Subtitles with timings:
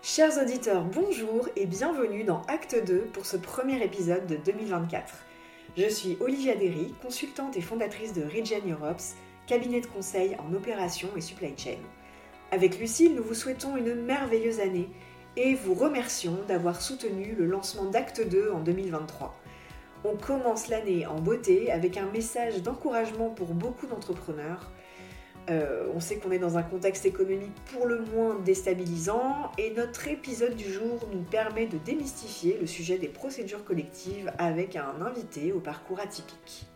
[0.00, 5.12] Chers auditeurs, bonjour et bienvenue dans Acte 2 pour ce premier épisode de 2024.
[5.76, 9.00] Je suis Olivia Derry, consultante et fondatrice de Regen Europe,
[9.48, 11.78] cabinet de conseil en opération et supply chain.
[12.52, 14.88] Avec Lucille, nous vous souhaitons une merveilleuse année
[15.36, 19.34] et vous remercions d'avoir soutenu le lancement d'Acte 2 en 2023.
[20.04, 24.70] On commence l'année en beauté avec un message d'encouragement pour beaucoup d'entrepreneurs
[25.50, 30.08] euh, on sait qu'on est dans un contexte économique pour le moins déstabilisant et notre
[30.08, 35.52] épisode du jour nous permet de démystifier le sujet des procédures collectives avec un invité
[35.52, 36.66] au parcours atypique.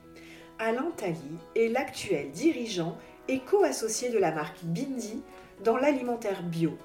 [0.58, 1.16] Alain Tally
[1.54, 2.96] est l'actuel dirigeant
[3.28, 5.22] et co-associé de la marque Bindi
[5.64, 6.78] dans l'alimentaire bio,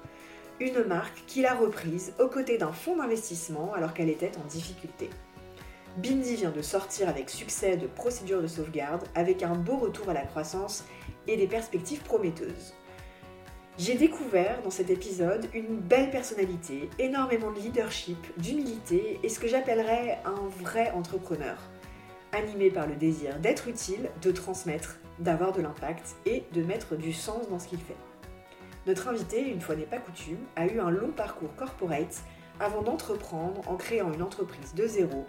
[0.60, 5.08] une marque qu'il a reprise aux côtés d'un fonds d'investissement alors qu'elle était en difficulté.
[5.96, 10.12] Bindi vient de sortir avec succès de procédures de sauvegarde avec un beau retour à
[10.12, 10.84] la croissance
[11.28, 12.74] et des perspectives prometteuses.
[13.78, 19.46] J'ai découvert dans cet épisode une belle personnalité, énormément de leadership, d'humilité et ce que
[19.46, 21.56] j'appellerais un vrai entrepreneur,
[22.32, 27.12] animé par le désir d'être utile, de transmettre, d'avoir de l'impact et de mettre du
[27.12, 27.96] sens dans ce qu'il fait.
[28.88, 32.22] Notre invité, une fois n'est pas coutume, a eu un long parcours corporate
[32.58, 35.24] avant d'entreprendre en créant une entreprise de zéro,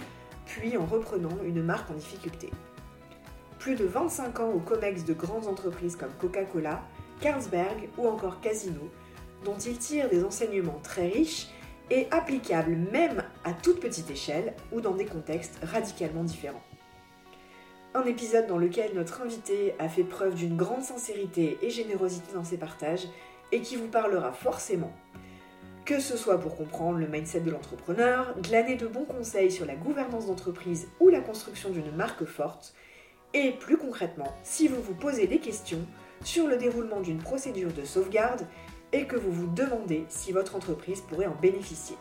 [0.47, 2.49] puis en reprenant une marque en difficulté
[3.59, 6.81] plus de 25 ans au COMEX de grandes entreprises comme Coca-Cola,
[7.19, 8.89] Carlsberg ou encore Casino,
[9.43, 11.49] dont il tire des enseignements très riches
[11.91, 16.63] et applicables même à toute petite échelle ou dans des contextes radicalement différents.
[17.93, 22.43] Un épisode dans lequel notre invité a fait preuve d'une grande sincérité et générosité dans
[22.43, 23.07] ses partages
[23.51, 24.93] et qui vous parlera forcément.
[25.85, 29.75] Que ce soit pour comprendre le mindset de l'entrepreneur, glaner de bons conseils sur la
[29.75, 32.75] gouvernance d'entreprise ou la construction d'une marque forte,
[33.33, 35.85] et plus concrètement, si vous vous posez des questions
[36.23, 38.45] sur le déroulement d'une procédure de sauvegarde
[38.91, 41.97] et que vous vous demandez si votre entreprise pourrait en bénéficier.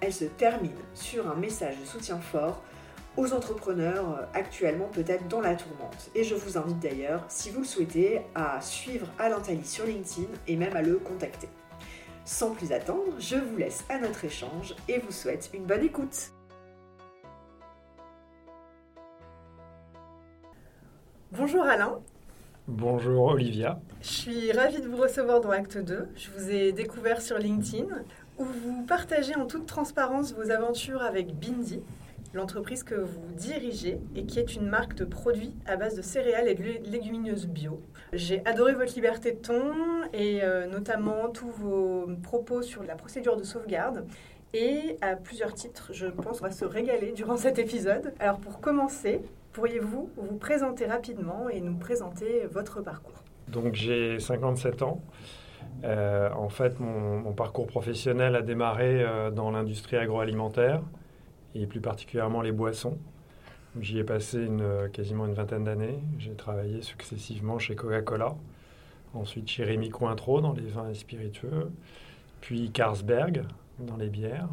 [0.00, 2.62] Elle se termine sur un message de soutien fort
[3.16, 6.10] aux entrepreneurs euh, actuellement peut-être dans la tourmente.
[6.14, 10.28] Et je vous invite d'ailleurs, si vous le souhaitez, à suivre Alain Tally sur LinkedIn
[10.46, 11.48] et même à le contacter.
[12.24, 16.32] Sans plus attendre, je vous laisse à notre échange et vous souhaite une bonne écoute.
[21.40, 21.98] Bonjour Alain.
[22.68, 23.80] Bonjour Olivia.
[24.02, 26.08] Je suis ravie de vous recevoir dans Acte 2.
[26.14, 27.86] Je vous ai découvert sur LinkedIn
[28.36, 31.80] où vous partagez en toute transparence vos aventures avec Bindi,
[32.34, 36.46] l'entreprise que vous dirigez et qui est une marque de produits à base de céréales
[36.46, 37.80] et de légumineuses bio.
[38.12, 39.72] J'ai adoré votre liberté de ton
[40.12, 44.04] et euh, notamment tous vos propos sur la procédure de sauvegarde.
[44.52, 48.12] Et à plusieurs titres, je pense qu'on va se régaler durant cet épisode.
[48.18, 49.22] Alors pour commencer,
[49.60, 53.22] Pourriez-vous vous présenter rapidement et nous présenter votre parcours?
[53.48, 55.02] Donc j'ai 57 ans.
[55.84, 60.80] Euh, en fait, mon, parcours professionnel a démarré euh, dans l'industrie agroalimentaire
[61.54, 62.96] et plus particulièrement les boissons.
[63.78, 64.48] J'y ai passé
[64.94, 65.98] quasiment une vingtaine d'années.
[66.16, 68.36] J'ai travaillé successivement chez Coca-Cola,
[69.12, 71.70] ensuite chez Rémi Cointreau dans les vins et spiritueux,
[72.40, 73.42] puis Carlsberg
[73.78, 74.48] dans les bières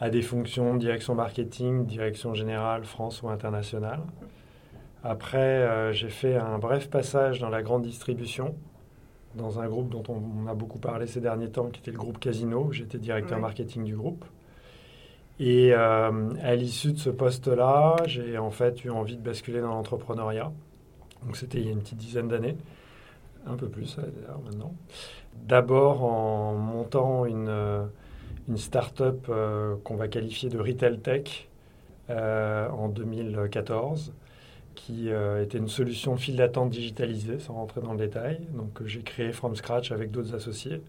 [0.00, 4.00] à des fonctions direction marketing, direction générale, France ou internationale.
[5.04, 8.54] Après, euh, j'ai fait un bref passage dans la grande distribution,
[9.34, 12.18] dans un groupe dont on, a beaucoup parlé ces derniers temps, qui était le groupe
[12.18, 12.72] Casino.
[12.72, 14.24] J'étais directeur marketing du groupe.
[15.38, 19.70] Et euh, à l'issue de ce poste-là, j'ai en fait eu envie de basculer dans
[19.70, 20.52] l'entrepreneuriat.
[21.24, 22.56] Donc c'était il y a une petite dizaine d'années,
[23.46, 23.98] un peu plus
[24.44, 24.74] maintenant.
[25.46, 27.84] D'abord en montant une euh,
[28.50, 31.48] une start-up euh, qu'on va qualifier de retail tech
[32.10, 34.12] euh, en 2014
[34.74, 38.40] qui euh, était une solution file d'attente digitalisée, sans rentrer dans le détail.
[38.54, 40.82] Donc, j'ai créé from scratch avec d'autres associés,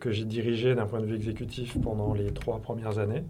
[0.00, 3.24] que j'ai dirigé d'un point de vue exécutif pendant les trois premières années.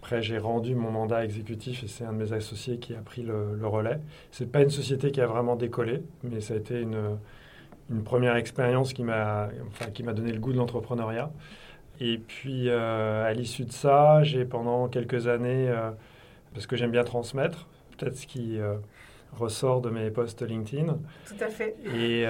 [0.00, 3.22] Après, j'ai rendu mon mandat exécutif et c'est un de mes associés qui a pris
[3.22, 4.00] le, relais.
[4.32, 7.18] Ce n'est pas une société qui a vraiment décollé, mais ça a été une,
[7.90, 11.30] une première expérience qui m'a enfin, donné le goût de l'entrepreneuriat.
[12.00, 15.90] Et puis, euh, à l'issue de ça, j'ai pendant quelques années, euh,
[16.52, 18.74] parce que j'aime bien transmettre, peut-être ce qui euh,
[19.32, 20.96] ressort de mes posts LinkedIn.
[21.26, 21.76] Tout à fait.
[21.94, 22.24] Et,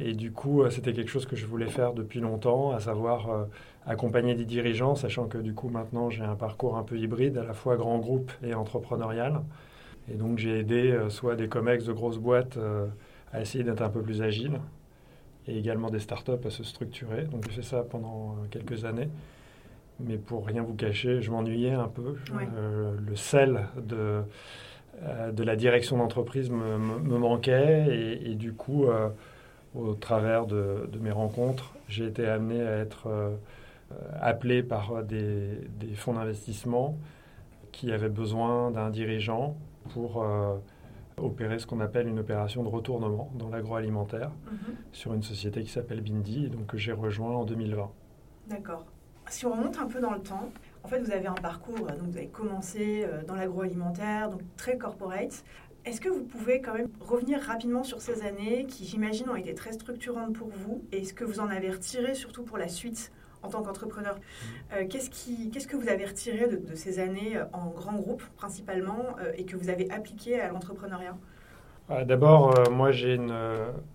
[0.00, 3.46] et du coup, c'était quelque chose que je voulais faire depuis longtemps, à savoir
[3.86, 7.44] accompagner des dirigeants, sachant que du coup, maintenant, j'ai un parcours un peu hybride, à
[7.44, 9.40] la fois grand groupe et entrepreneurial.
[10.10, 12.58] Et donc, j'ai aidé soit des COMEX de grosses boîtes
[13.32, 14.60] à essayer d'être un peu plus agile
[15.48, 17.24] et également des startups à se structurer.
[17.24, 19.08] Donc j'ai fait ça pendant euh, quelques années.
[20.00, 22.16] Mais pour rien vous cacher, je m'ennuyais un peu.
[22.56, 24.22] Euh, le sel de,
[25.02, 27.86] euh, de la direction d'entreprise me, me, manquait.
[27.90, 28.86] Et, et du coup,
[29.74, 33.36] au travers de, de, mes rencontres, j'ai été amené à être
[34.20, 36.96] appelé par des, des fonds d'investissement
[37.70, 39.56] qui avaient besoin d'un dirigeant
[39.90, 40.24] pour
[41.16, 44.76] opérer ce qu'on appelle une opération de retournement dans l'agroalimentaire mhm.
[44.92, 47.90] sur une société qui s'appelle Bindi, et donc que j'ai rejoint en 2020.
[48.48, 48.86] D'accord.
[49.28, 50.50] Si on remonte un peu dans le temps,
[50.82, 54.76] en fait, vous avez un parcours, donc vous avez commencé euh, dans l'agroalimentaire, donc très
[54.76, 55.44] corporate.
[55.84, 59.54] Est-ce que vous pouvez quand même revenir rapidement sur ces années qui, j'imagine, ont été
[59.54, 63.12] très structurantes pour vous et ce que vous en avez retiré surtout pour la suite?
[63.42, 64.16] En tant qu'entrepreneur.
[64.72, 68.22] Euh, qu'est-ce, qui, qu'est-ce que vous avez retiré de, ces années euh, en grand groupe
[68.36, 71.16] principalement euh, et que vous avez appliqué à l'entrepreneuriat?
[72.06, 73.34] D'abord, moi, j'ai une,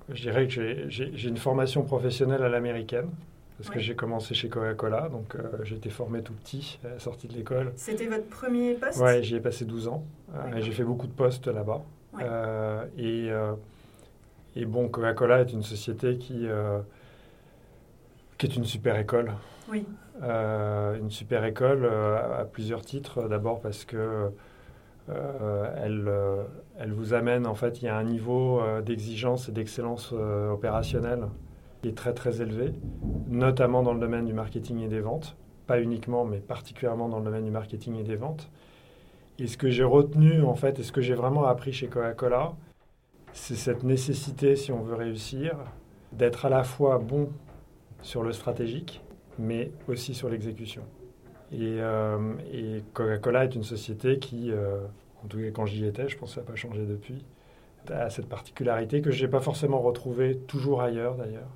[0.10, 3.10] je dirais que j'ai, une formation professionnelle à l'américaine.
[3.58, 7.28] Parce que j'ai commencé chez Coca-Cola, donc j'ai été formé tout petit à la sortie
[7.28, 7.72] de l'école.
[7.76, 9.00] C'était votre premier poste?
[9.02, 10.04] Oui, j'y ai passé 12 ans.
[10.58, 11.82] j'ai fait beaucoup de postes là-bas.
[13.00, 13.32] et,
[14.56, 16.46] et bon, Coca-Cola est une société qui,
[18.38, 19.34] qui est une super école.
[19.70, 19.86] Oui.
[20.24, 23.28] Euh, une super école euh, à plusieurs titres.
[23.28, 24.32] D'abord parce que
[25.10, 26.12] euh, elle,
[26.80, 31.28] elle vous amène, en fait, il y a un niveau d'exigence et d'excellence opérationnelle
[31.82, 32.74] qui est très très élevé,
[33.28, 35.36] notamment dans le domaine du marketing et des ventes.
[35.68, 38.50] Pas uniquement, mais particulièrement dans le domaine du marketing et des ventes.
[39.40, 42.54] Et ce que j'ai retenu, en fait, et ce que j'ai vraiment appris chez Coca-Cola,
[43.34, 45.56] c'est cette nécessité, si on veut réussir,
[46.12, 47.30] d'être à la fois bon
[48.02, 49.02] sur le stratégique,
[49.40, 50.84] mais aussi sur l'exécution.
[51.52, 54.80] Et, euh, Coca-Cola est une société qui, euh,
[55.24, 57.24] en tout cas quand j'y étais, je pense que ça n'a pas changé depuis,
[57.90, 61.50] a cette particularité que je n'ai pas forcément retrouvée toujours ailleurs d'ailleurs,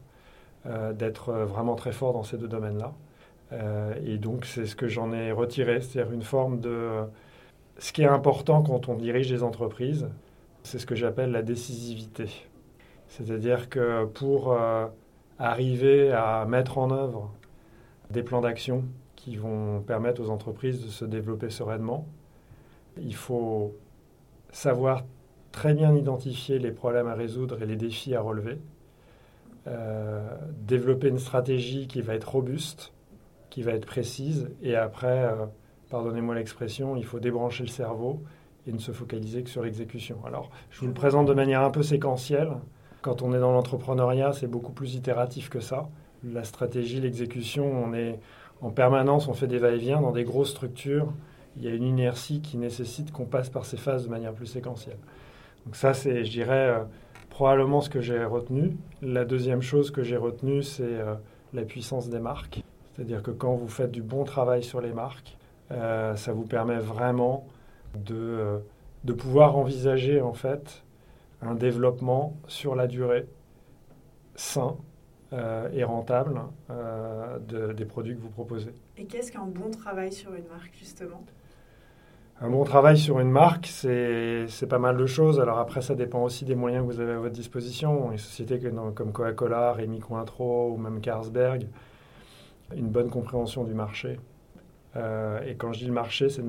[0.66, 2.94] euh, d'être vraiment très fort dans ces deux domaines-là.
[4.06, 7.04] et donc c'est ce que j'en ai retiré, c'est-à-dire une forme de...
[7.80, 10.08] Ce qui est important quand on dirige des entreprises,
[10.64, 12.30] c'est ce que j'appelle la décisivité.
[13.10, 14.56] C'est-à-dire que pour
[15.42, 17.34] arriver à mettre en œuvre
[18.12, 18.86] des plans d'action
[19.16, 22.08] qui vont permettre aux entreprises de se développer sereinement.
[22.98, 23.76] Il faut
[24.52, 25.04] savoir
[25.52, 28.60] très bien identifier les problèmes à résoudre et les défis à relever.
[29.68, 30.28] Euh,
[30.60, 32.94] développer une stratégie qui va être robuste,
[33.50, 35.46] qui va être précise, et après, euh,
[35.90, 38.24] pardonnez-moi l'expression, il faut débrancher le cerveau
[38.68, 40.18] et ne se focaliser que sur l'exécution.
[40.26, 42.54] Alors, je vous le présente de manière un peu séquentielle.
[43.02, 45.90] Quand on est dans l'entrepreneuriat, c'est beaucoup plus itératif que ça.
[46.24, 48.20] La stratégie, l'exécution, on est
[48.62, 51.12] en permanence, on fait des va-et-vient dans des grosses structures.
[51.58, 54.46] Il y a une inertie qui nécessite qu'on passe par ces phases de manière plus
[54.46, 55.00] séquentielle.
[55.66, 56.84] Donc ça, c'est, je dirais, euh,
[57.32, 58.78] probablement ce que j'ai retenu.
[59.02, 61.16] La deuxième chose que j'ai retenue, c'est euh,
[61.54, 62.64] la puissance des marques.
[62.94, 65.38] C'est-à-dire que quand vous faites du bon travail sur les marques,
[65.72, 67.48] euh, ça vous permet vraiment
[67.96, 68.62] de,
[69.06, 70.84] de pouvoir envisager en fait
[71.42, 73.26] un développement sur la durée
[74.36, 74.78] sain
[75.34, 77.40] euh, et rentable euh,
[77.74, 78.74] des produits que vous proposez.
[78.98, 81.24] Et qu'est-ce qu'un bon travail sur une marque, justement?
[82.42, 85.40] Un bon travail sur une marque, c'est pas mal de choses.
[85.40, 88.12] Alors après, ça dépend aussi des moyens que vous avez à votre disposition.
[88.12, 91.68] Une société comme Coca-Cola, Rémi Cointreau ou même Carlsberg,
[92.76, 94.20] une bonne compréhension du marché.
[94.96, 96.44] Euh, et quand je dis le marché, c'est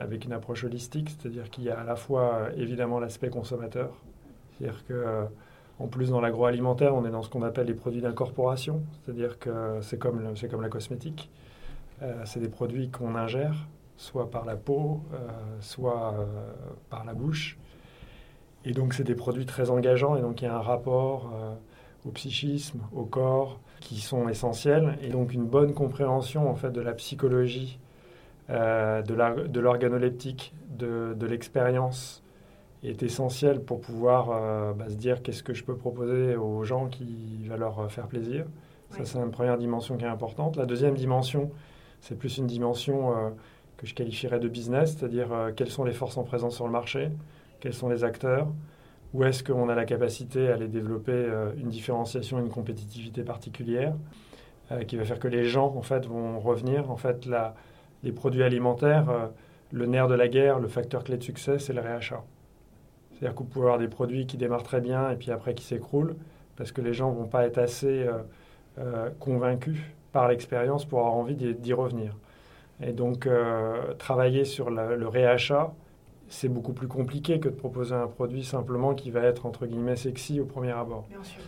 [0.00, 4.02] avec une approche holistique, c'est-à-dire qu'il y a à la fois évidemment l'aspect consommateur,
[4.58, 5.24] c'est-à-dire que euh,
[5.78, 9.78] en plus, dans l'agroalimentaire, on est dans ce qu'on appelle les produits d'incorporation, c'est-à-dire que
[9.80, 11.30] c'est comme, comme la cosmétique.
[12.02, 15.18] Euh, c'est des produits qu'on ingère, soit par la peau, euh,
[15.60, 16.14] soit
[16.90, 17.58] par la bouche.
[18.64, 21.30] Et donc, c'est des produits très engageants, et donc il y a un rapport
[22.04, 26.80] au psychisme, au corps, qui sont essentiels, et donc une bonne compréhension en fait de
[26.80, 27.78] la psychologie,
[28.48, 32.22] de l'organoleptique, de, de l'expérience
[32.82, 36.86] est essentiel pour pouvoir euh, bah, se dire qu'est-ce que je peux proposer aux gens
[36.86, 38.44] qui va leur euh, faire plaisir.
[38.90, 40.56] Ça, c'est une première dimension qui est importante.
[40.56, 41.50] La deuxième dimension,
[42.00, 43.30] c'est plus une dimension euh,
[43.76, 47.10] que je qualifierais de business, c'est-à-dire quelles sont les forces en présence sur le marché,
[47.60, 48.48] quels sont les acteurs,
[49.14, 53.94] où est-ce qu'on a la capacité à les développer une différenciation, une compétitivité particulière,
[54.88, 56.90] qui va faire que les gens, en fait, vont revenir.
[56.90, 57.54] En fait, la,
[58.02, 59.30] les produits alimentaires,
[59.70, 62.24] le nerf de la guerre, le facteur clé de succès, c'est le réachat.
[63.18, 65.64] C'est-à-dire que vous pouvez avoir des produits qui démarrent très bien et puis après qui
[65.64, 66.14] s'écroulent
[66.56, 68.18] parce que les gens ne vont pas être assez euh,
[68.78, 69.78] euh, convaincus
[70.12, 72.16] par l'expérience pour avoir envie d'y revenir.
[72.80, 75.72] Et donc, euh, travailler sur le réachat,
[76.28, 79.96] c'est beaucoup plus compliqué que de proposer un produit simplement qui va être, entre guillemets,
[79.96, 81.06] sexy au premier abord.
[81.08, 81.40] Bien sûr.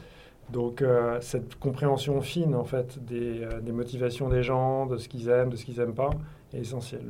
[0.51, 0.85] Donc,
[1.21, 5.65] cette compréhension fine, en fait, des, motivations des gens, de ce qu'ils aiment, de ce
[5.65, 6.11] qu'ils n'aiment pas,
[6.53, 7.05] est essentielle.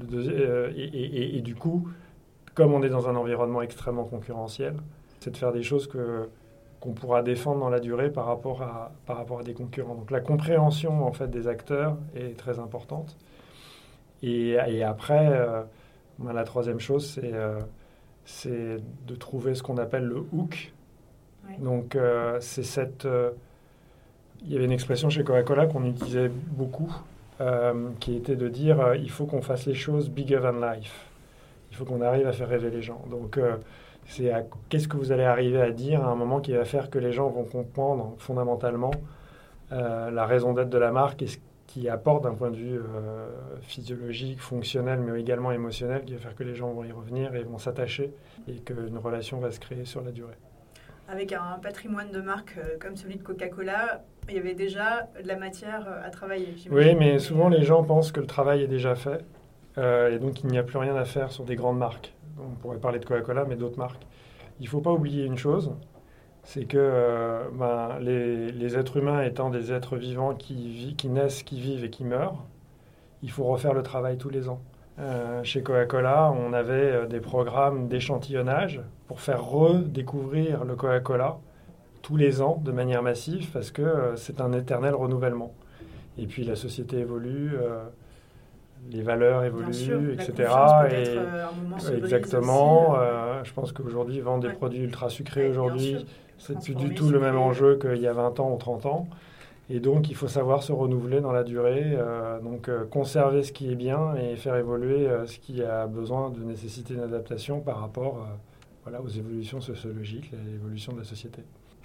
[0.76, 1.88] et, et, du coup,
[2.60, 4.74] comme on est dans un environnement extrêmement concurrentiel,
[5.20, 6.28] c'est de faire des choses que
[6.78, 9.94] qu'on pourra défendre dans la durée par rapport, à, par rapport à des concurrents.
[9.94, 13.16] Donc la compréhension en fait des acteurs est très importante.
[14.22, 15.62] Et, et après, euh,
[16.18, 17.60] ben, la troisième chose, c'est euh,
[18.26, 18.76] c'est
[19.06, 20.72] de trouver ce qu'on appelle le hook.
[21.58, 23.08] Donc euh, c'est cette...
[24.42, 26.92] il y avait une expression chez Coca-Cola qu'on utilisait beaucoup,
[28.00, 31.09] qui était de dire il faut qu'on fasse les choses bigger than life.
[31.70, 33.04] Il faut qu'on arrive à faire rêver les gens.
[33.10, 33.38] Donc
[34.06, 34.32] c'est
[34.68, 37.12] qu'est-ce que vous allez arriver à dire à un moment qui va faire que les
[37.12, 38.90] gens vont comprendre fondamentalement
[39.72, 42.78] euh, la raison d'être de la marque et ce qui apporte d'un point de vue
[42.78, 43.28] euh,
[43.62, 47.44] physiologique, fonctionnel, mais également émotionnel, qui va faire que les gens vont y revenir et
[47.44, 48.12] vont s'attacher
[48.48, 50.34] et qu'une relation va se créer sur la durée.
[51.08, 55.28] Avec un patrimoine de marque euh, comme celui de Coca-Cola, il y avait déjà de
[55.28, 56.54] la matière à travailler.
[56.70, 59.24] Oui, mais souvent les gens pensent que le travail est déjà fait
[59.76, 62.78] et donc il n'y a plus rien à faire sur des grandes marques on pourrait
[62.78, 64.06] parler de Coca-Cola, mais d'autres marques.
[64.58, 65.72] Il ne faut pas oublier une chose,
[66.42, 71.84] c'est que euh, ben, les, êtres humains étant des êtres vivants qui, naissent, qui vivent
[71.84, 72.44] et qui meurent,
[73.22, 74.60] il faut refaire le travail tous les ans.
[74.98, 81.38] Euh, chez Coca-Cola, on avait euh, des programmes d'échantillonnage pour faire redécouvrir le Coca-Cola
[82.02, 85.54] tous les ans de manière massive parce que c'est un éternel renouvellement.
[86.18, 87.52] Et puis la société évolue,
[88.90, 90.32] les valeurs évoluent, etc.
[90.90, 92.96] Et, euh, exactement.
[92.96, 92.99] Euh.
[93.00, 96.06] Euh, je pense qu'aujourd'hui, vendre des produits ultra sucrés aujourd'hui,
[96.38, 99.08] c'est plus du tout le même enjeu qu'il y a 20 ans ou 30 ans.
[99.68, 101.96] Et donc, il faut savoir se renouveler dans la durée,
[102.42, 106.94] donc conserver ce qui est bien et faire évoluer ce qui a besoin de nécessiter
[106.94, 108.26] une adaptation par rapport
[108.82, 111.42] voilà, aux évolutions sociologiques, à l'évolution de la société.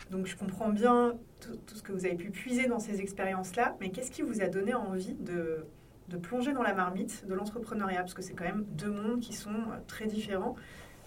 [0.10, 3.75] Donc, je comprends bien tout, tout, ce que vous avez pu puiser dans ces expériences-là,
[3.80, 5.66] mais qu'est-ce qui vous a donné envie de
[6.10, 9.34] de plonger dans la marmite de l'entrepreneuriat, parce que c'est quand même deux mondes qui
[9.34, 10.56] sont euh, très différents.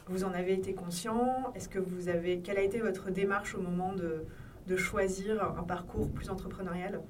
[0.09, 3.61] Vous en avez été conscient Est-ce que vous avez quelle a été votre démarche au
[3.61, 4.25] moment de,
[4.67, 7.00] de choisir un parcours plus entrepreneurial?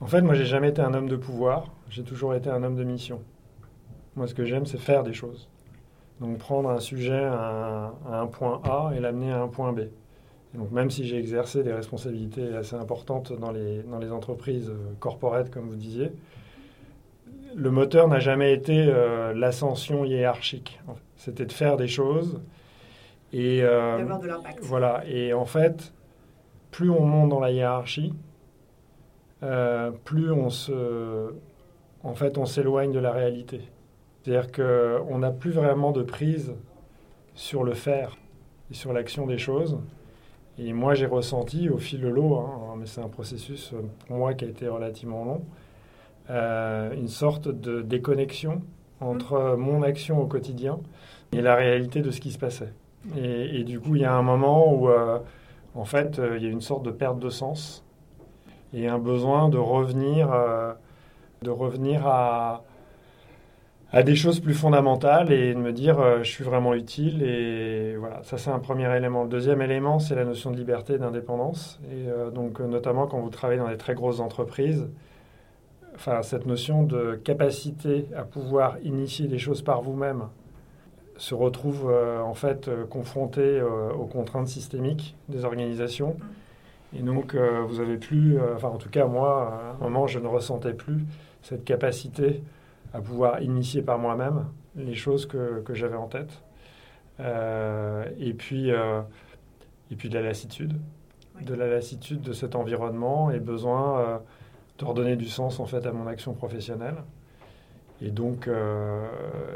[0.00, 1.72] En fait, moi, j'ai jamais été un homme de pouvoir.
[1.88, 3.22] J'ai toujours été un homme de mission.
[4.16, 5.48] Moi, ce que j'aime, c'est faire des choses.
[6.20, 9.80] Donc, prendre un sujet à un, point A et l'amener à un point B.
[10.54, 14.92] donc, même si j'ai exercé des responsabilités assez importantes dans les, dans les entreprises euh,
[15.00, 16.12] corporate, comme vous disiez,
[17.56, 20.80] le moteur n'a jamais été euh, l'ascension hiérarchique.
[21.16, 22.40] C'était de faire des choses
[23.32, 24.58] et euh, d'avoir de l'impact.
[24.62, 25.02] Voilà.
[25.06, 25.92] Et en fait,
[26.70, 28.14] plus on monte dans la hiérarchie,
[29.42, 31.32] euh, plus on se,
[32.02, 33.60] en fait, on s'éloigne de la réalité.
[34.22, 36.54] C'est-à-dire qu'on n'a plus vraiment de prise
[37.34, 38.16] sur le faire
[38.70, 39.78] et sur l'action des choses.
[40.56, 43.74] Et moi, j'ai ressenti au fil de l'eau, hein, mais c'est un processus
[44.06, 45.44] pour moi qui a été relativement long,
[46.30, 48.62] euh, une sorte de déconnexion
[49.00, 50.78] entre mon action au quotidien
[51.32, 52.72] et la réalité de ce qui se passait.
[53.18, 55.18] Et, du coup, il y a un moment où, euh,
[55.74, 57.84] en fait, euh, il y a une sorte de perte de sens
[58.72, 60.34] et un besoin de revenir,
[61.42, 62.64] de revenir à,
[63.92, 68.24] à des choses plus fondamentales et de me dire je suis vraiment utile et voilà
[68.24, 69.22] ça c'est un premier élément.
[69.22, 71.78] Le deuxième élément c'est la notion de liberté et d'indépendance.
[71.92, 74.88] Et donc notamment quand vous travaillez dans des très grosses entreprises
[75.94, 80.28] enfin, cette notion de capacité à pouvoir initier des choses par vous-même
[81.16, 86.16] se retrouve euh, en fait euh, confrontée euh, aux contraintes systémiques des organisations.
[86.96, 90.28] Et donc, vous avez plus, enfin, en tout cas, moi, à un moment, je ne
[90.28, 91.04] ressentais plus
[91.42, 92.40] cette capacité
[92.92, 94.44] à pouvoir initier par moi-même
[94.76, 96.40] les choses que, que j'avais en tête.
[97.18, 100.74] et, puis, et puis de la lassitude,
[101.40, 104.22] de la lassitude de cet environnement et besoin
[104.78, 106.96] de redonner du sens en fait à mon action professionnelle.
[108.02, 109.06] Et donc, euh,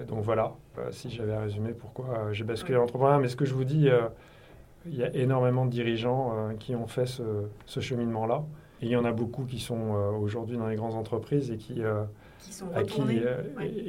[0.07, 2.81] donc voilà, euh, si j'avais à résumer pourquoi euh, j'ai basculé ouais.
[2.81, 3.19] l'entrepreneuriat.
[3.19, 3.89] Mais ce que je vous dis,
[4.87, 7.23] il y a énormément de dirigeants qui ont fait ce,
[7.67, 8.45] ce cheminement-là.
[8.81, 11.83] Et il y en a beaucoup qui sont aujourd'hui dans les grandes entreprises et qui,
[12.39, 13.03] qui sont à qui,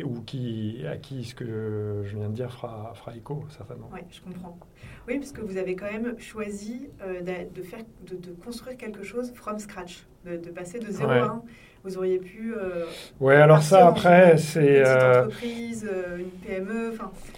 [0.03, 3.89] ou qui, à qui ce que je viens de dire fera, fera écho, certainement.
[3.93, 4.57] Oui, je comprends.
[5.07, 9.31] Oui, parce que vous avez quand même choisi de, faire, de, de, construire quelque chose
[9.33, 11.43] from scratch de, passer de 0 à 1.
[11.83, 12.53] Vous auriez pu.
[12.57, 12.85] Euh,
[13.21, 14.79] ouais, alors ça, après, c'est.
[14.79, 16.93] Une euh, entreprise, euh, une PME.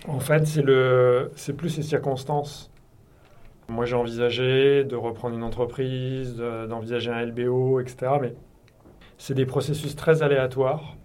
[0.07, 2.71] En fait, c'est, le, c'est plus les circonstances.
[3.69, 8.13] Moi, j'ai envisagé de reprendre une entreprise, d'envisager un LBO, etc.
[8.19, 8.33] Mais
[9.17, 10.97] c'est des processus très aléatoires.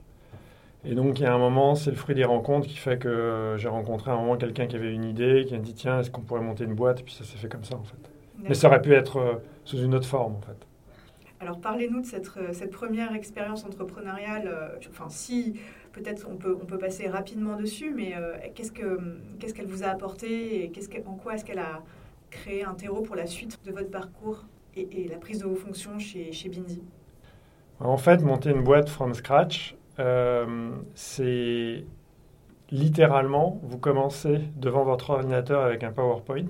[0.89, 3.57] Et donc, il y a un moment, c'est le fruit des rencontres qui fait que
[3.59, 6.11] j'ai rencontré à un moment quelqu'un qui avait une idée, qui a dit tiens, est-ce
[6.11, 7.01] qu'on pourrait monter une boîte?
[7.01, 7.97] Et puis ça s'est fait comme ça, en fait.
[8.43, 10.67] Mais ça aurait pu être sous une autre forme, en fait.
[11.41, 14.49] Alors parlez-nous de cette, euh, cette première expérience entrepreneuriale.
[14.49, 15.61] Euh, enfin, si
[15.93, 20.65] peut-être on peut, on peut passer rapidement dessus, mais euh, qu'est-ce qu'elle vous a apporté
[20.65, 21.83] et qu'est-ce en quoi est-ce qu'elle a
[22.31, 25.99] créé un terreau pour la suite de votre parcours et, la prise de vos fonctions
[25.99, 26.83] chez, chez Bindi
[27.81, 31.85] En fait, monter une boîte from scratch, euh, c'est
[32.71, 36.49] littéralement, vous commencez devant votre ordinateur avec un PowerPoint.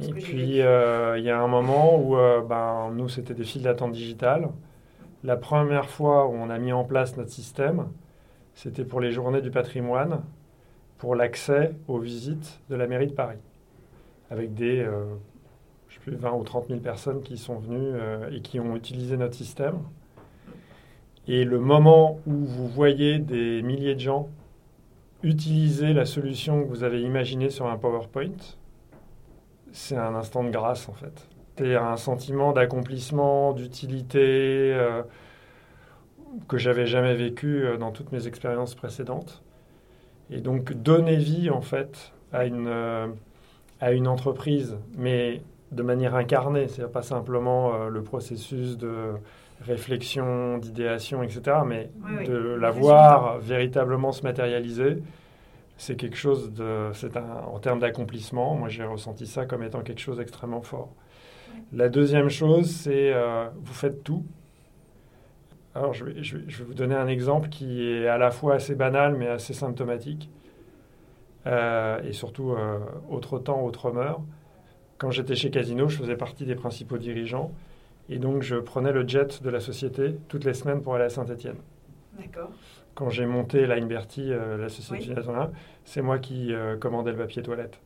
[0.00, 3.62] Et puis, euh, il y a un moment où, euh, ben, nous, c'était des files
[3.62, 4.48] d'attente digitales.
[5.24, 7.88] La première fois où on a mis en place notre système,
[8.54, 10.22] c'était pour les journées du patrimoine,
[10.98, 13.38] pour l'accès aux visites de la mairie de Paris,
[14.30, 14.86] avec des
[15.88, 17.98] je sais plus, 20 ou 30 000 personnes qui sont venues
[18.32, 19.78] et qui ont utilisé notre système.
[21.28, 24.30] Et le moment où vous voyez des milliers de gens
[25.22, 28.56] utiliser la solution que vous avez imaginée sur un PowerPoint,
[29.72, 31.28] c'est un instant de grâce en fait.
[31.58, 35.02] C'est un sentiment d'accomplissement, d'utilité euh,
[36.46, 39.42] que j'avais jamais vécu euh, dans toutes mes expériences précédentes.
[40.30, 43.08] Et donc donner vie en fait à une, euh,
[43.80, 45.42] à une entreprise, mais
[45.72, 49.12] de manière incarnée, c'est-à-dire pas simplement le processus de
[49.60, 51.90] réflexion, d'idéation, etc., mais
[52.26, 55.02] de la voir véritablement se matérialiser
[55.78, 60.00] c'est quelque chose de, c'est en termes d'accomplissement, moi j'ai ressenti ça comme étant quelque
[60.00, 60.92] chose d'extrêmement fort.
[61.72, 64.24] La deuxième chose, c'est euh, vous faites tout.
[65.74, 68.74] Alors je vais, je, vais, vous donner un exemple qui est à la fois assez
[68.74, 70.28] banal mais assez symptomatique.
[71.46, 74.20] Euh, et surtout, euh, autre temps, autre mœurs.
[74.98, 77.52] Quand j'étais chez Casino, je faisais partie des principaux dirigeants.
[78.08, 81.10] Et donc, je prenais le jet de la société toutes les semaines pour aller à
[81.10, 81.58] Saint-Etienne.
[82.18, 82.50] D'accord
[82.98, 85.34] quand j'ai monté Line Bertie, euh, la société oui.
[85.84, 87.80] c'est moi qui euh, commandais le papier toilette.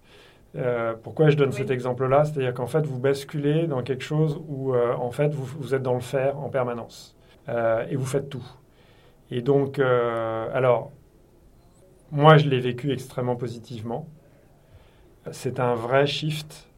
[0.57, 2.25] Euh, pourquoi je donne cet exemple-là?
[2.25, 5.93] C'est-à-dire qu'en fait, vous basculez dans quelque chose où, en fait, vous, vous, êtes dans
[5.93, 7.14] le faire en permanence.
[7.49, 8.45] et vous faites tout.
[9.31, 10.93] Et donc, alors,
[12.11, 14.09] moi, je l'ai vécu extrêmement positivement.
[15.31, 16.71] C'est un vrai shift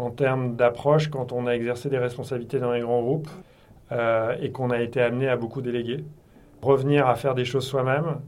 [0.00, 3.28] en termes d'approche quand on a exercé des responsabilités dans les grands groupes
[4.40, 6.04] et qu'on a été amené à beaucoup déléguer
[6.62, 8.20] revenir à faire des choses soi-même,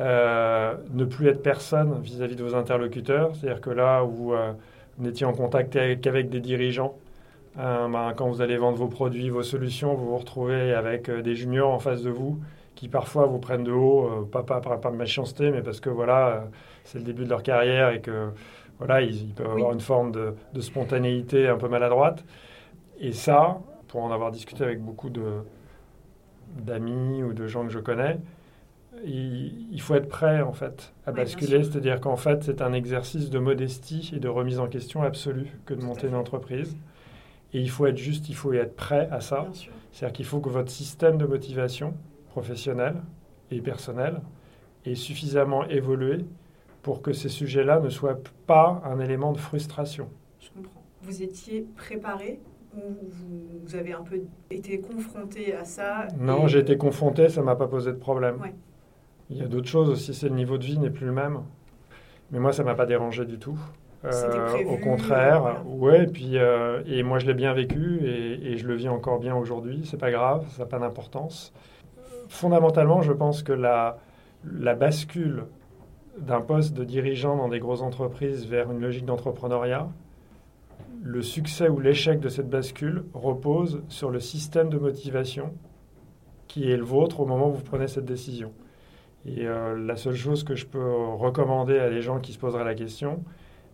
[0.00, 3.34] euh, ne plus être personne vis-à-vis de vos interlocuteurs.
[3.34, 4.52] C'est-à-dire que là où euh,
[4.98, 6.96] vous n'étiez en contact qu'avec des dirigeants,
[7.58, 11.34] euh, ben, quand vous allez vendre vos produits, vos solutions, vous vous retrouvez avec des
[11.34, 12.40] juniors en face de vous
[12.74, 16.48] qui parfois vous prennent de haut, pas, par méchanceté, mais parce que voilà,
[16.82, 18.30] c'est le début de leur carrière et que
[18.84, 22.22] voilà, ils, peuvent avoir une forme de, de, spontanéité un peu maladroite.
[23.00, 25.08] Et ça, pour en avoir discuté avec beaucoup
[26.58, 28.18] d'amis ou de gens que je connais,
[29.06, 33.38] il, faut être prêt en fait à basculer, c'est-à-dire qu'en fait c'est un exercice de
[33.38, 36.76] modestie et de remise en question absolue que de monter une entreprise.
[37.54, 39.46] Et il faut être juste, il faut être prêt à ça.
[39.92, 41.94] C'est-à-dire qu'il faut que votre système de motivation
[42.30, 42.96] professionnelle
[43.50, 44.20] et personnelle
[44.84, 46.26] ait suffisamment évolué
[46.84, 50.08] pour que ces sujets-là ne soient pas un élément de frustration.
[50.38, 50.84] Je comprends.
[51.02, 52.38] Vous étiez préparé
[52.76, 54.20] vous avez un peu
[54.50, 58.38] été confronté à ça Non, j'ai été confronté, ça ne m'a pas posé de problème.
[59.30, 61.40] Il y a d'autres choses aussi, c'est le niveau de vie n'est plus le même.
[62.30, 63.58] Mais moi, ça ne m'a pas dérangé du tout.
[64.04, 68.58] Euh, au contraire, ouais, et puis euh, et moi je l'ai bien vécu et, et,
[68.58, 69.80] je le vis encore bien aujourd'hui.
[69.86, 71.54] C'est pas grave, ça n'a pas d'importance.
[72.28, 73.96] Fondamentalement, je pense que la,
[74.44, 75.44] la bascule
[76.18, 79.88] d'un poste de dirigeant dans des grosses entreprises vers une logique d'entrepreneuriat,
[81.02, 85.52] le succès ou l'échec de cette bascule repose sur le système de motivation
[86.48, 88.52] qui est le vôtre au moment où vous prenez cette décision.
[89.26, 92.64] Et euh, la seule chose que je peux recommander à les gens qui se poseraient
[92.64, 93.24] la question,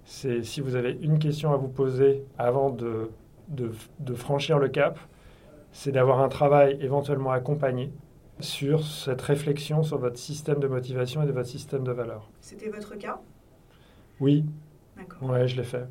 [0.04, 3.10] c'est si vous avez une question à vous poser avant de,
[3.48, 4.98] de, franchir le cap,
[5.72, 7.92] c'est d'avoir un travail éventuellement accompagné
[8.44, 12.30] sur cette réflexion sur votre système de motivation et de votre système de valeur.
[12.40, 13.20] C'était votre cas?
[14.20, 14.44] Oui.
[14.96, 15.30] D'accord.
[15.30, 15.86] Ouais, je l'ai fait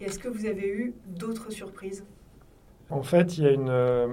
[0.00, 2.04] est-ce que vous avez eu d'autres surprises?
[2.88, 4.08] En fait, il y a une, euh,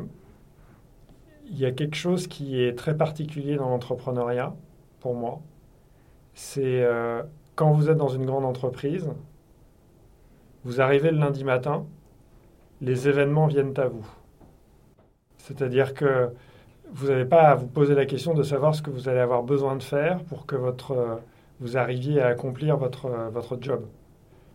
[1.45, 4.53] il y a quelque chose qui est très particulier dans l'entrepreneuriat
[4.99, 5.41] pour moi.
[6.33, 7.23] C'est euh,
[7.55, 9.09] quand vous êtes dans une grande entreprise,
[10.63, 11.85] vous arrivez le lundi matin,
[12.81, 14.05] les événements viennent à vous.
[15.37, 16.29] C'est-à-dire que
[16.93, 19.43] vous n'avez pas à vous poser la question de savoir ce que vous allez avoir
[19.43, 21.15] besoin de faire pour que votre, euh,
[21.59, 23.85] vous arriviez à accomplir votre, votre job.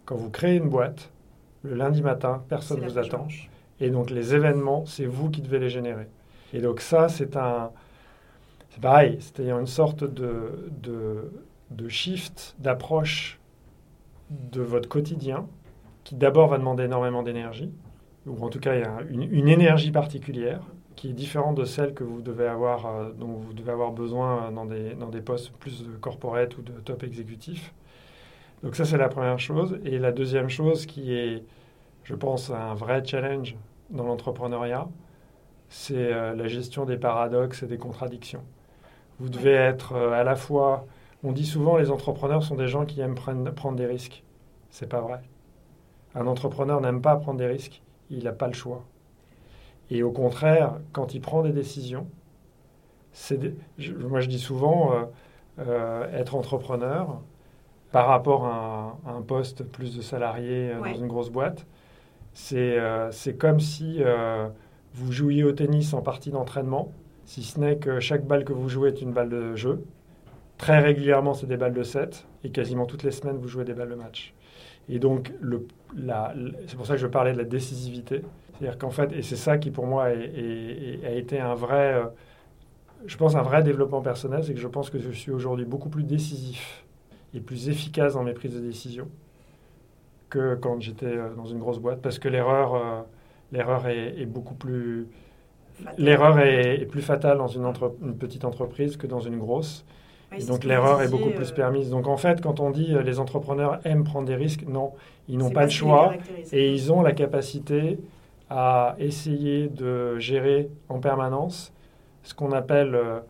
[0.05, 1.11] Quand vous créez une boîte,
[1.63, 3.29] le lundi matin, personne ne vous attend.
[3.81, 6.09] Et donc les événements, c'est vous qui devez les générer.
[6.53, 7.71] Et donc ça, c'est un...
[8.71, 11.31] C'est pareil, c'est-à-dire une sorte de, de,
[11.71, 13.39] de shift, d'approche
[14.31, 15.47] de votre quotidien,
[16.05, 17.71] qui d'abord va demander énormément d'énergie,
[18.27, 20.63] ou en tout cas il y a une, une, énergie particulière
[20.97, 24.51] qui est différente de celle que vous devez avoir, euh, dont vous devez avoir besoin
[24.53, 27.73] dans des, dans des postes plus corporate ou de top exécutif.
[28.63, 29.79] Donc ça, c'est la première chose.
[29.85, 31.45] Et la deuxième chose qui est,
[32.05, 33.57] je pense, un vrai challenge
[33.91, 34.89] dans l'entrepreneuriat,
[35.69, 38.45] c'est euh, la gestion des paradoxes et des contradictions.
[39.19, 40.87] Vous devez être euh, à la fois...
[41.25, 44.25] On dit souvent les entrepreneurs sont des gens qui aiment prendre, prendre des risques.
[44.71, 45.21] C'est pas vrai.
[46.15, 47.81] Un entrepreneur n'aime pas prendre des risques.
[48.11, 48.85] Il n'a pas le choix.
[49.93, 52.07] Et au contraire, quand il prend des décisions,
[53.99, 55.05] moi je dis souvent, euh,
[55.59, 57.21] euh, être entrepreneur
[57.91, 61.67] par rapport à un, poste plus de salarié euh, dans une grosse boîte,
[62.33, 64.03] c'est comme si
[64.95, 66.91] vous jouiez au tennis en partie d'entraînement,
[67.27, 69.85] si ce n'est que chaque balle que vous jouez est une balle de jeu.
[70.57, 73.75] Très régulièrement, c'est des balles de 7 et quasiment toutes les semaines, vous jouez des
[73.75, 74.33] balles de match.
[74.93, 75.33] Et donc,
[76.67, 78.21] c'est pour ça que je parlais de la décisivité.
[78.53, 82.05] C'est-à-dire qu'en fait, et c'est ça qui pour moi a été un vrai, euh,
[83.07, 85.89] je pense un vrai développement personnel, c'est que je pense que je suis aujourd'hui beaucoup
[85.89, 86.85] plus décisif
[87.33, 89.09] et plus efficace dans mes prises de décision
[90.29, 93.01] que quand j'étais euh, dans une grosse boîte, parce que l'erreur, euh,
[93.51, 95.09] l'erreur est, beaucoup plus,
[95.97, 97.65] l'erreur est, plus fatale dans une,
[98.03, 99.87] une, petite entreprise que dans une grosse.
[100.37, 101.91] Et donc l'erreur est beaucoup plus permise.
[101.91, 104.93] Donc en fait, quand on dit les entrepreneurs aiment prendre des risques, non,
[105.29, 106.15] ils n'ont pas le choix
[106.53, 107.99] et ils ont la capacité
[108.51, 111.73] à essayer de gérer en permanence
[112.23, 113.21] ce qu'on appelle euh,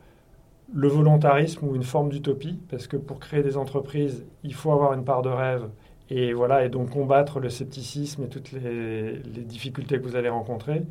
[0.75, 4.93] le volontarisme ou une forme d'utopie, parce que pour créer des entreprises, il faut avoir
[4.95, 5.69] une part de rêve
[6.11, 10.83] et voilà et donc combattre le scepticisme et toutes les, difficultés que vous allez rencontrer.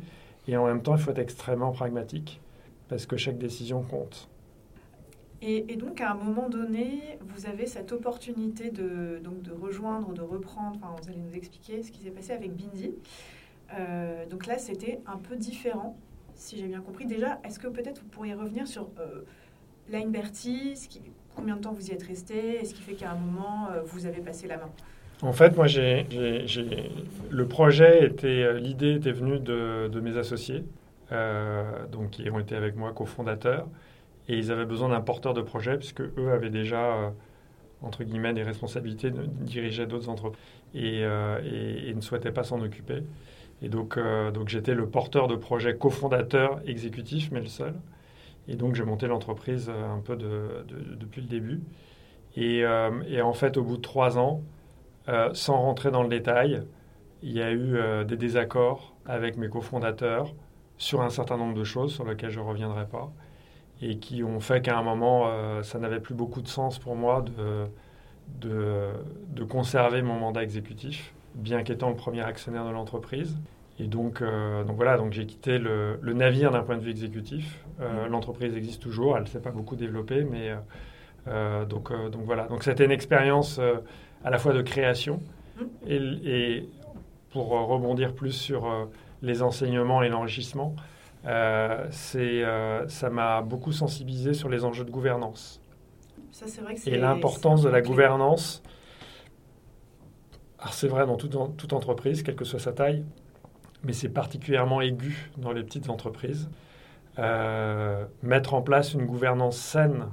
[0.48, 2.40] Et en même temps, il faut être extrêmement pragmatique
[2.88, 4.28] parce que chaque décision compte.
[5.44, 10.22] Et, donc, à un moment donné, vous avez cette opportunité de, donc, de rejoindre, de
[10.22, 12.92] reprendre, enfin, vous allez nous expliquer ce qui s'est passé avec Bindi.
[13.74, 15.96] Euh, donc là, c'était un peu différent,
[16.36, 17.06] si j'ai bien compris.
[17.06, 19.22] Déjà, est-ce que peut-être vous pourriez revenir sur euh,
[19.90, 20.74] Line Bertie,
[21.34, 23.82] combien de temps vous y êtes resté et ce qui fait qu'à un moment, euh,
[23.84, 24.70] vous avez passé la main?
[25.22, 26.06] En fait, moi, j'ai,
[27.30, 30.62] le projet était, euh, l'idée était venue de, de mes associés,
[31.90, 33.66] donc qui ont été avec moi cofondateurs,
[34.28, 37.12] et ils avaient besoin d'un porteur de projet puisque eux avaient déjà
[37.82, 40.40] entre guillemets des responsabilités de diriger d'autres entreprises
[40.74, 43.02] et, et ne souhaitaient pas s'en occuper.
[43.62, 47.74] Et donc, euh, donc j'étais le porteur de projet cofondateur exécutif, mais le seul.
[48.48, 51.60] Et donc j'ai monté l'entreprise euh, un peu depuis le début.
[52.38, 54.42] Euh, et, en fait, au bout de trois ans,
[55.34, 56.62] sans rentrer dans le détail,
[57.22, 60.32] il y a eu des désaccords avec mes cofondateurs
[60.78, 63.12] sur un certain nombre de choses sur lesquelles je ne reviendrai pas
[63.82, 65.28] et qui ont fait qu'à un moment,
[65.62, 67.66] ça n'avait plus beaucoup de sens pour moi de,
[68.40, 68.88] de,
[69.34, 73.36] de conserver mon mandat exécutif bien qu'étant le premier actionnaire de l'entreprise.
[73.78, 77.64] Et donc, euh, donc voilà, donc j'ai quitté le, navire d'un point de vue exécutif.
[77.80, 78.10] Euh, mmh.
[78.10, 80.54] L'entreprise existe toujours, elle ne s'est pas beaucoup développée, mais
[81.28, 82.44] euh, donc, donc voilà.
[82.44, 83.60] Donc c'était une expérience
[84.24, 85.20] à la fois de création
[85.86, 86.68] et, et,
[87.30, 88.88] pour rebondir plus sur
[89.22, 90.76] les enseignements et l'enrichissement,
[91.24, 92.44] c'est
[92.88, 95.60] ça m'a beaucoup sensibilisé sur les enjeux de gouvernance.
[96.30, 98.62] Ça, vrai que et l'importance de la gouvernance
[100.62, 103.04] alors c'est vrai dans toute, toute, entreprise, quelle que soit sa taille,
[103.82, 106.48] mais c'est particulièrement aigu dans les petites entreprises.
[107.18, 110.06] Euh, mettre en place une gouvernance saine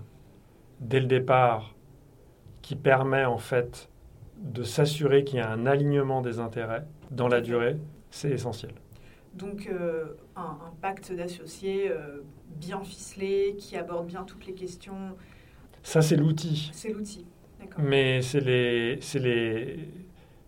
[0.80, 1.76] dès le départ
[2.64, 3.90] qui permet en fait
[4.38, 7.78] de s'assurer qu'il y a un alignement des intérêts dans la durée,
[8.10, 8.72] c'est essentiel.
[9.40, 15.16] Donc euh, un, pacte d'associés euh, bien ficelé, qui aborde bien toutes les questions.
[15.82, 16.70] Ça c'est l'outil.
[16.74, 17.26] C'est l'outil,
[17.60, 17.82] d'accord.
[17.82, 19.90] Mais c'est les, les,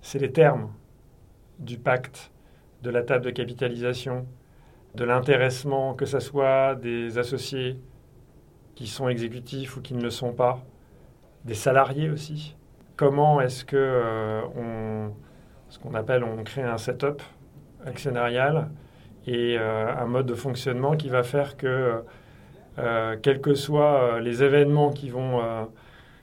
[0.01, 0.73] c'est les termes
[1.59, 2.31] du pacte,
[2.81, 4.27] de la table de capitalisation,
[4.95, 7.79] de l'intéressement, que ce soit des associés
[8.75, 10.61] qui sont exécutifs ou qui ne le sont pas,
[11.45, 12.57] des salariés aussi.
[12.97, 15.13] Comment est-ce que euh, on,
[15.69, 17.21] ce qu'on appelle, on crée un setup
[17.85, 18.69] actionnarial
[19.27, 22.03] et euh, un mode de fonctionnement qui va faire que,
[22.79, 25.41] euh, quels que soient les événements qui vont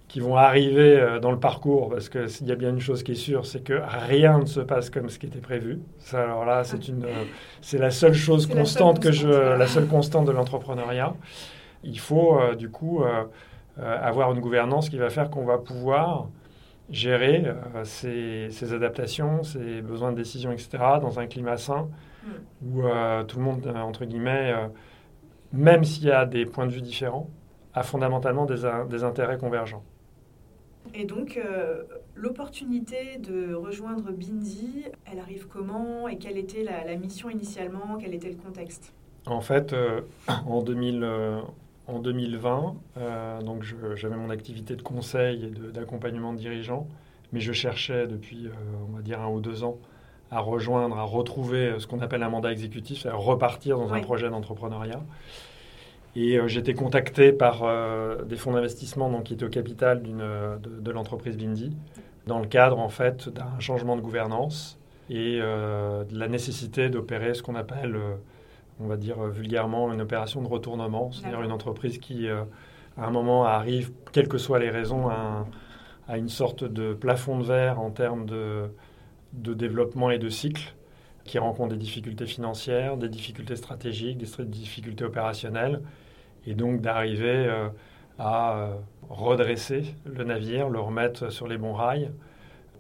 [0.09, 3.03] qui vont arriver euh, dans le parcours, parce que s'il y a bien une chose
[3.03, 5.81] qui est sûre, c'est que rien ne se passe comme ce qui était prévu.
[5.99, 7.25] Ça, alors là, c'est une, euh,
[7.61, 11.15] c'est la seule chose constante que je, la seule constante de l'entrepreneuriat.
[11.85, 13.03] Il faut euh, du coup
[13.81, 16.27] avoir une gouvernance qui va faire qu'on va pouvoir
[16.91, 17.45] gérer
[17.85, 20.69] ces, ces, adaptations, ces besoins de décision, etc.,
[21.01, 21.89] dans un climat sain
[22.25, 22.31] mm.
[22.67, 22.83] où
[23.27, 24.55] tout le monde, entre guillemets,
[25.53, 27.29] même s'il y a des points de vue différents,
[27.75, 29.85] a fondamentalement des, des intérêts convergents.
[30.95, 31.83] Et donc, euh,
[32.15, 37.99] l'opportunité de rejoindre Bindi, elle arrive comment et quelle était la, mission initialement?
[38.01, 38.93] Quel était le contexte?
[39.27, 40.01] En fait, euh,
[40.47, 41.41] en, 2000, euh,
[41.89, 42.75] en 2020,
[43.45, 46.87] donc j'avais mon activité de conseil et d'accompagnement de, dirigeants.
[47.33, 48.49] mais je cherchais depuis,
[48.89, 49.79] on va dire, un ou deux ans
[50.31, 54.29] à rejoindre, à retrouver ce qu'on appelle un mandat exécutif, à repartir dans un projet
[54.29, 55.03] d'entrepreneuriat.
[56.15, 57.65] Et été contacté par
[58.27, 61.75] des fonds d'investissement donc, qui étaient au capital de, de l'entreprise Bindi,
[62.27, 64.79] dans le cadre en fait d'un changement de gouvernance
[65.11, 67.99] et de la nécessité d'opérer ce qu'on appelle
[68.81, 72.45] on va dire vulgairement, une opération de retournement, c'est-à-dire une entreprise qui, euh,
[72.97, 75.47] à un moment, arrive, quelles que soient les raisons, à,
[76.17, 78.71] une sorte de plafond de verre en termes de,
[79.35, 80.75] de, développement et de cycle,
[81.25, 85.83] qui rencontre des difficultés financières, des difficultés stratégiques, des difficultés opérationnelles,
[86.47, 87.69] et donc d'arriver euh,
[88.19, 88.75] à euh,
[89.11, 92.11] redresser le navire, le remettre sur les bons rails,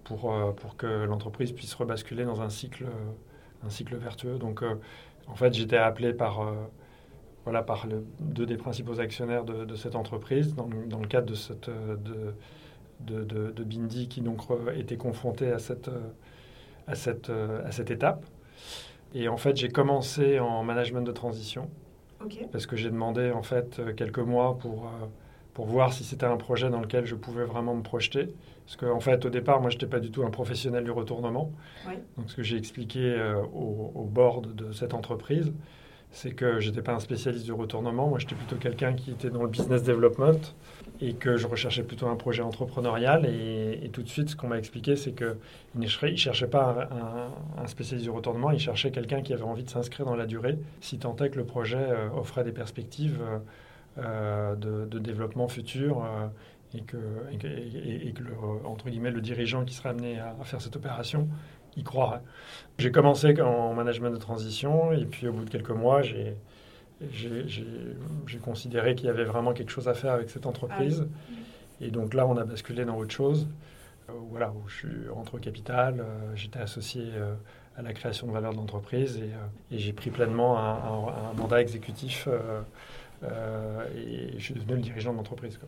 [0.04, 2.86] pour, pour que l'entreprise puisse rebasculer dans un cycle,
[3.62, 4.38] un cycle vertueux.
[4.38, 4.64] Donc,
[5.28, 6.54] en fait, j'étais appelé par, euh,
[7.44, 11.34] voilà, par le, deux des principaux actionnaires de, cette entreprise dans, dans, le cadre de,
[11.34, 11.96] cette, euh,
[13.00, 14.42] de, de, de Bindi qui donc
[14.74, 16.10] était confronté à cette, euh,
[16.86, 18.24] à, cette, à cette étape.
[19.14, 21.70] Et en fait, j'ai commencé en management de transition
[22.50, 24.90] parce que j'ai demandé en fait quelques mois pour,
[25.54, 28.34] pour voir si c'était un projet dans lequel je pouvais vraiment me projeter.
[28.68, 31.50] Parce qu'en fait, au départ, moi, je n'étais pas du tout un professionnel du retournement.
[32.18, 35.54] Donc, ce que j'ai expliqué euh, au, au, board de cette entreprise,
[36.10, 38.08] c'est que je n'étais pas un spécialiste du retournement.
[38.08, 40.54] Moi, j'étais plutôt quelqu'un qui était dans le business development
[41.00, 43.24] et que je recherchais plutôt un projet entrepreneurial.
[43.24, 45.36] Et, tout de suite, ce qu'on m'a expliqué, c'est qu'il
[45.74, 46.90] ne cherchait pas
[47.56, 50.58] un, spécialiste du retournement, il cherchait quelqu'un qui avait envie de s'inscrire dans la durée,
[50.82, 53.22] si tant est que le projet euh, offrait des perspectives
[53.98, 56.04] euh, de, de, développement futur
[56.74, 56.96] et que,
[57.32, 58.32] et, que le,
[58.64, 61.28] entre guillemets, le dirigeant qui serait amené à, faire cette opération
[61.76, 62.20] y croirait.
[62.78, 66.36] J'ai commencé en management de transition et puis au bout de quelques mois, j'ai
[67.12, 71.06] j'ai considéré qu'il y avait vraiment quelque chose à faire avec cette entreprise.
[71.08, 71.34] Ah
[71.80, 73.46] et donc là, on a basculé dans autre chose.
[74.08, 77.34] Euh, voilà, où je suis rentré au capital, euh, j'étais associé euh,
[77.76, 81.60] à la création de valeur de l'entreprise et, et j'ai pris pleinement un, un, mandat
[81.60, 82.28] exécutif
[83.22, 85.60] et je suis devenu le dirigeant de l'entreprise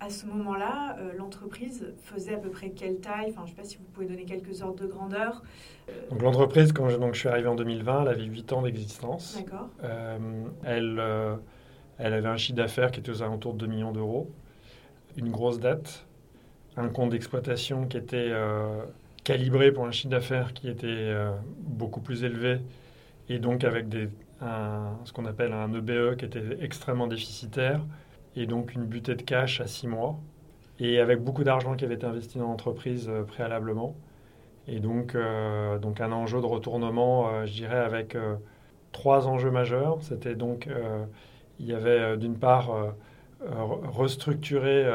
[0.00, 3.62] à, ce moment-là, euh, l'entreprise faisait à peu près quelle taille enfin, Je ne sais
[3.62, 5.42] pas si vous pouvez donner quelques ordres de grandeur.
[5.88, 8.62] Euh, donc l'entreprise, quand je, donc, je suis arrivé en 2020, elle avait 8 ans
[8.62, 9.36] d'existence.
[9.36, 9.68] D'accord.
[9.84, 10.18] Euh,
[10.64, 11.02] elle,
[11.98, 14.30] elle avait un chiffre d'affaires qui était aux alentours de 2 millions d'euros,
[15.16, 16.06] une grosse dette,
[16.76, 18.32] un compte d'exploitation qui était
[19.24, 21.14] calibré pour un chiffre d'affaires qui était
[21.60, 22.60] beaucoup plus élevé
[23.28, 24.08] et donc avec des,
[24.40, 27.80] ce qu'on appelle un EBE e qui était extrêmement déficitaire
[28.36, 30.18] et donc une butée de cash à six mois,
[30.78, 33.96] et avec beaucoup d'argent qui avait été investi dans l'entreprise euh, préalablement.
[34.68, 38.16] Et donc, euh, donc un enjeu de retournement, euh, je dirais, avec
[38.92, 39.98] trois enjeux majeurs.
[40.02, 40.68] C'était donc,
[41.60, 42.70] il y avait d'une part
[43.42, 44.86] restructurer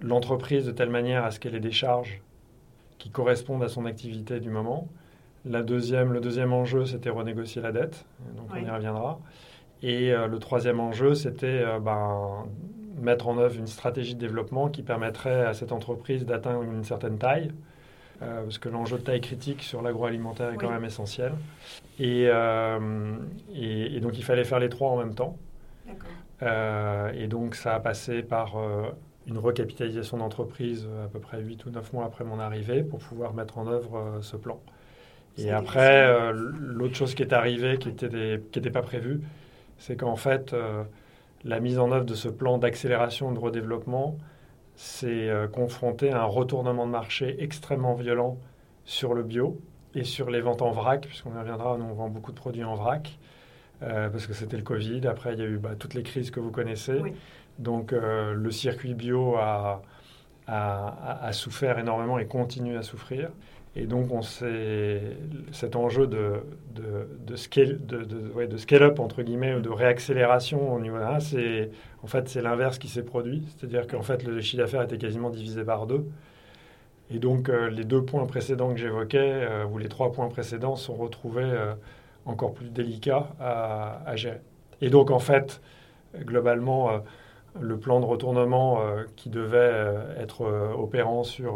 [0.00, 2.22] l'entreprise de telle manière à ce qu'elle ait des charges
[2.98, 4.88] qui correspondent à son activité du moment.
[5.44, 8.04] La deuxième, le deuxième enjeu, c'était renégocier la dette,
[8.36, 9.20] donc on y reviendra.
[9.82, 12.46] Et euh, le troisième enjeu, c'était euh, ben,
[13.00, 17.18] mettre en œuvre une stratégie de développement qui permettrait à cette entreprise d'atteindre une certaine
[17.18, 17.52] taille,
[18.22, 21.32] euh, parce que l'enjeu de taille critique sur l'agroalimentaire est quand même essentiel.
[21.98, 25.36] Et, et, donc il fallait faire les trois en même temps.
[26.40, 28.56] et donc ça a passé par
[29.26, 33.34] une recapitalisation d'entreprise à peu près 8 ou 9 mois après mon arrivée pour pouvoir
[33.34, 34.60] mettre en œuvre ce plan.
[35.36, 39.20] Et après, l'autre chose qui est arrivée, qui n'était pas prévue,
[39.78, 40.84] c'est qu'en fait, euh,
[41.44, 44.18] la mise en œuvre de ce plan d'accélération et de redéveloppement
[44.74, 48.38] s'est euh, confrontée à un retournement de marché extrêmement violent
[48.84, 49.60] sur le bio
[49.94, 52.64] et sur les ventes en vrac, puisqu'on y reviendra, nous on vend beaucoup de produits
[52.64, 53.18] en vrac,
[53.82, 55.06] euh, parce que c'était le Covid.
[55.06, 57.00] Après, il y a eu bah, toutes les crises que vous connaissez.
[57.58, 59.80] Donc, le circuit bio a,
[60.46, 63.30] a, souffert énormément et continue à souffrir.
[63.76, 66.42] Et donc, on cet enjeu de,
[66.74, 71.70] de, de scale, de, de, scale up, entre guillemets, de réaccélération au niveau là, c'est,
[72.02, 73.46] en fait, c'est l'inverse qui s'est produit.
[73.56, 76.06] C'est-à-dire qu'en fait, le chiffre d'affaires était quasiment divisé par deux.
[77.10, 80.74] Et donc, euh, les deux points précédents que j'évoquais, euh, ou les trois points précédents,
[80.76, 81.74] sont retrouvés euh,
[82.24, 84.40] encore plus délicats à, à, gérer.
[84.80, 85.60] Et donc, en fait,
[86.16, 86.90] globalement,
[87.60, 88.80] le plan de retournement
[89.16, 90.42] qui devait être
[90.76, 91.54] opérant sur,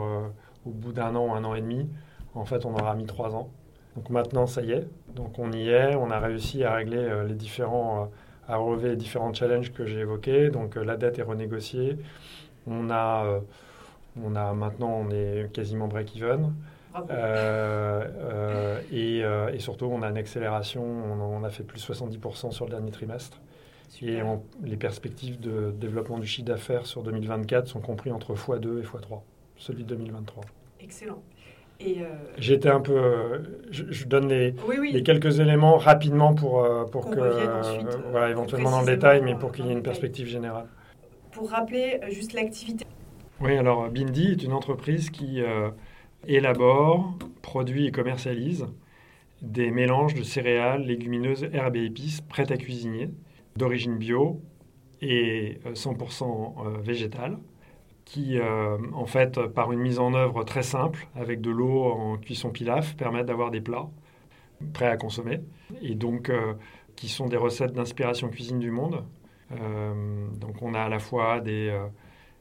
[0.64, 1.88] au bout d'un an, un an et demi,
[2.34, 3.50] en fait, on aura mis trois ans.
[3.96, 4.86] Donc maintenant, ça y est.
[5.14, 5.94] Donc on y est.
[5.96, 8.06] On a réussi à régler euh, les différents, euh,
[8.52, 10.50] à relever les différents challenges que j'ai évoqués.
[10.50, 11.98] Donc euh, la dette est renégociée.
[12.66, 13.40] On a,
[14.22, 16.52] on a maintenant, on est quasiment break-even.
[18.92, 20.84] et, et, surtout, on a une accélération.
[20.84, 23.40] On, a fait plus 70% sur le dernier trimestre.
[24.02, 24.20] Et
[24.62, 29.20] les perspectives de développement du chiffre d'affaires sur 2024 sont compris entre x2 et x3.
[29.56, 30.44] celui de 2023.
[30.80, 31.22] Excellent.
[32.38, 33.42] J'ai été un peu.
[33.70, 34.92] je, donne les, oui, oui.
[34.92, 37.60] les, quelques éléments rapidement pour, pour Qu'on que.
[37.60, 39.92] ensuite, voilà, éventuellement dans le détail, mais pour euh, qu'il y ait une détail.
[39.92, 40.66] perspective générale.
[41.32, 42.84] pour rappeler euh, juste l'activité.
[43.40, 45.70] Oui, alors Bindi est une entreprise qui euh,
[46.26, 48.66] élabore, produit et commercialise
[49.42, 53.10] des mélanges de céréales, légumineuses, herbes et épices prêtes à cuisiner,
[53.56, 54.42] d'origine bio
[55.00, 56.22] et euh, 100%
[56.66, 57.38] euh, végétale,
[58.10, 62.16] qui, euh, en fait, par une mise en œuvre très simple, avec de l'eau en
[62.16, 63.88] cuisson pilaf, permettent d'avoir des plats
[64.72, 65.40] prêts à consommer,
[65.80, 66.54] et donc euh,
[66.96, 69.04] qui sont des recettes d'inspiration cuisine du monde.
[69.52, 71.72] Euh, donc on a à la fois des,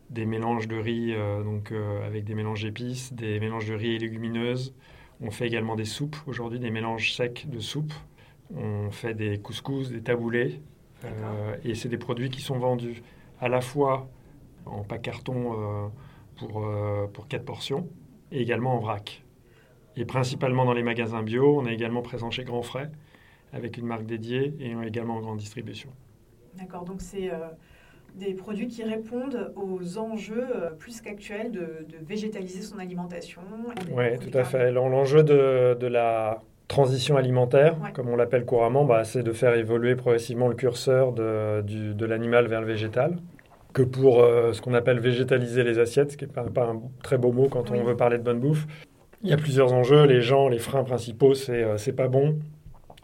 [0.10, 1.72] des mélanges de riz donc,
[2.04, 4.74] avec des mélanges d'épices, des mélanges de riz et légumineuses.
[5.22, 7.94] On fait également des soupes aujourd'hui, des mélanges secs de soupes.
[8.56, 10.62] On fait des couscous, des taboulés.
[11.64, 13.04] Et c'est des produits qui sont vendus
[13.40, 14.10] à la fois
[14.72, 15.88] en pack carton euh,
[16.38, 17.88] pour, euh, pour 4 portions
[18.32, 19.24] et également en vrac.
[19.96, 22.90] Et principalement dans les magasins bio, on est également présent chez Grand Frais
[23.54, 25.90] avec une marque dédiée et également en grande distribution.
[26.58, 27.36] D'accord, donc c'est euh,
[28.16, 30.46] des produits qui répondent aux enjeux
[30.78, 33.42] plus qu'actuels de, de végétaliser son alimentation.
[33.92, 34.72] Oui, tout à fait.
[34.72, 37.92] L'en- L'enjeu de, de la transition alimentaire, Ouais.
[37.92, 42.06] comme on l'appelle couramment, bah, c'est de faire évoluer progressivement le curseur de, du- de
[42.06, 43.18] l'animal vers le végétal.
[43.74, 46.82] Que pour euh, ce qu'on appelle végétaliser les assiettes, ce qui n'est pas, pas un
[47.04, 47.78] très beau mot quand Oui.
[47.80, 48.66] on veut parler de bonne bouffe.
[49.22, 50.06] Il y a plusieurs enjeux.
[50.06, 52.40] Les gens, les freins principaux, c'est euh, c'est pas bon,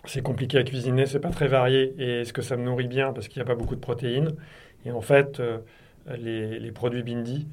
[0.05, 1.93] c'est compliqué à cuisiner, c'est pas très varié.
[1.99, 4.33] Et est-ce que ça me nourrit bien parce qu'il n'y a pas beaucoup de protéines?
[4.85, 5.59] Et en fait, euh,
[6.17, 7.47] les, les produits Bindi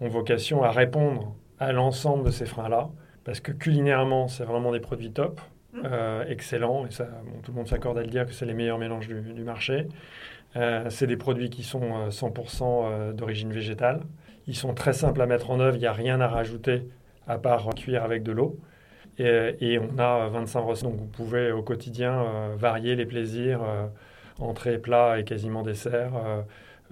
[0.00, 2.90] ont vocation à répondre à l'ensemble de ces freins-là.
[3.24, 5.40] Parce que culinairement, c'est vraiment des produits top,
[5.72, 5.78] Mm.
[5.86, 8.54] euh, excellents, et ça, bon, tout le monde s'accorde à le dire que c'est les
[8.54, 9.88] meilleurs mélanges du, du marché.
[10.56, 14.02] Euh, c'est des produits qui sont euh, 100% euh, d'origine végétale.
[14.46, 16.88] Ils sont très simples à mettre en œuvre, il n'y a rien à rajouter
[17.26, 18.58] à part euh, cuire avec de l'eau.
[19.18, 23.62] Et, on a euh, 25 recettes, donc vous pouvez au quotidien euh, varier les plaisirs,
[23.62, 23.86] euh,
[24.40, 26.12] entrée, plat et quasiment dessert.
[26.16, 26.42] Euh,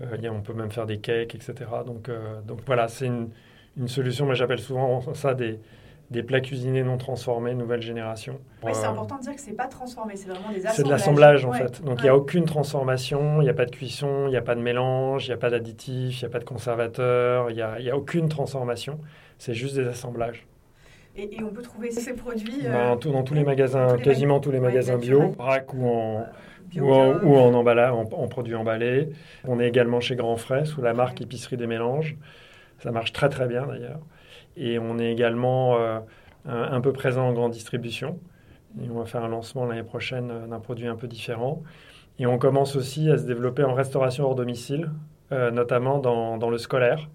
[0.02, 1.54] euh, on peut même faire des cakes, etc.
[1.86, 3.30] Donc, euh, voilà, c'est une,
[3.76, 5.60] une solution, mais j'appelle souvent ça des,
[6.12, 8.38] des plats cuisinés non transformés, nouvelle génération.
[8.62, 10.74] Oui, c'est Euh, important de dire que c'est pas transformé, c'est vraiment des assemblages.
[10.76, 11.82] c'est de l'assemblage en Ouais, fait.
[11.82, 12.10] Donc il n'y ouais.
[12.10, 15.26] a aucune transformation, il n'y a pas de cuisson, il n'y a pas de mélange,
[15.26, 17.90] il n'y a pas d'additif, il n'y a pas de conservateur, il n'y a, y
[17.90, 18.98] a aucune transformation.
[19.38, 20.46] C'est juste des assemblages.
[21.16, 24.02] Et, et on peut trouver ces produits euh, tout- dans tous les magasins, tous les
[24.02, 25.34] quasiment tous les magasins bio,
[25.74, 26.24] ou en,
[26.70, 27.28] bio, ou en, bio.
[27.28, 29.10] ou en emballage, en, en produits emballés.
[29.46, 32.16] On est également chez Grand Frais sous la marque Épicerie des Mélanges.
[32.78, 34.00] Ça marche très très bien d'ailleurs.
[34.56, 35.98] Et on est également euh,
[36.46, 38.18] un, peu présent en grande distribution.
[38.82, 41.62] Et on va faire un lancement l'année prochaine euh, d'un produit un peu différent.
[42.18, 44.90] Et on commence aussi à se développer en restauration hors domicile,
[45.32, 47.08] euh, notamment dans, dans le scolaire.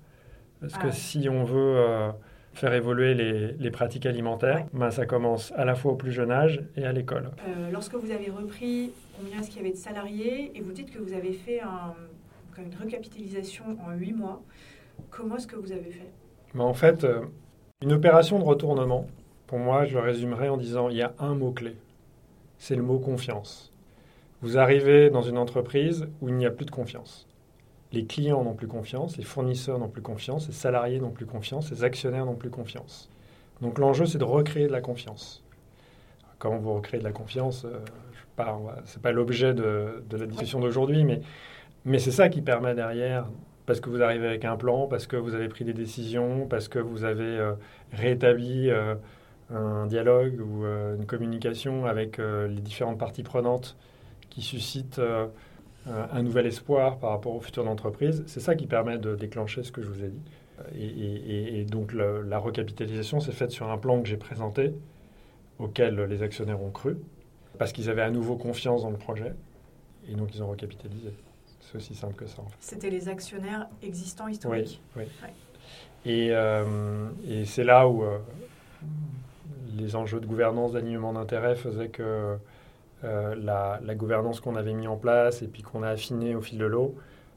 [0.59, 0.91] Parce Ah que ouais.
[0.93, 2.09] si on veut euh,
[2.53, 4.79] faire évoluer les, les pratiques alimentaires, Ouais.
[4.79, 7.29] ben, ça commence à la fois au plus jeune âge et à l'école.
[7.47, 10.91] Euh, lorsque vous avez repris, combien est-ce qu'il y avait de salariés Et vous dites
[10.91, 11.93] que vous avez fait un-
[12.59, 14.41] une recapitalisation en 8 mois.
[15.11, 16.09] Comment est-ce que vous avez fait?
[16.57, 17.21] Mais en fait, euh,
[17.81, 19.05] une opération de retournement,
[19.45, 21.75] pour moi, je le résumerai en disant il y a un mot-clé.
[22.57, 23.71] C'est le mot confiance.
[24.41, 27.27] Vous arrivez dans une entreprise où il n'y a plus de confiance.
[27.91, 31.69] Les clients n'ont plus confiance, les fournisseurs n'ont plus confiance, les salariés n'ont plus confiance,
[31.69, 33.07] les actionnaires n'ont plus confiance.
[33.61, 35.43] Donc l'enjeu, c'est de recréer de la confiance.
[36.39, 37.77] Comment vous recréez de la confiance euh,
[38.85, 41.05] Ce n'est pas l'objet de, la discussion d'aujourd'hui,
[41.85, 43.27] mais c'est ça qui permet derrière
[43.67, 46.69] parce que vous arrivez avec un plan, parce que vous avez pris des décisions, parce
[46.69, 47.53] que vous avez euh,
[47.91, 48.95] rétabli euh,
[49.53, 53.77] un dialogue ou euh, une communication avec les différentes parties prenantes
[54.29, 55.27] qui suscitent euh,
[55.85, 58.23] un nouvel espoir par rapport au futur de l'entreprise.
[58.27, 60.21] C'est ça qui permet de déclencher ce que je vous ai dit.
[60.75, 64.73] Et, donc la recapitalisation s'est faite sur un plan que j'ai présenté,
[65.59, 66.97] auquel les actionnaires ont cru,
[67.59, 69.33] parce qu'ils avaient à nouveau confiance dans le projet,
[70.09, 71.11] et donc ils ont recapitalisé.
[71.69, 72.55] C'est aussi simple que ça en fait.
[72.61, 74.81] C'était les actionnaires existants historiques.
[74.95, 75.03] Oui.
[75.23, 75.31] Ouais.
[76.05, 78.19] Et, euh, et c'est là où euh,
[79.77, 82.37] les enjeux de gouvernance, d'alignement d'intérêts faisaient que
[83.03, 86.41] euh, la, la gouvernance qu'on avait mis en place et puis qu'on a affiné au
[86.41, 86.95] fil de l'eau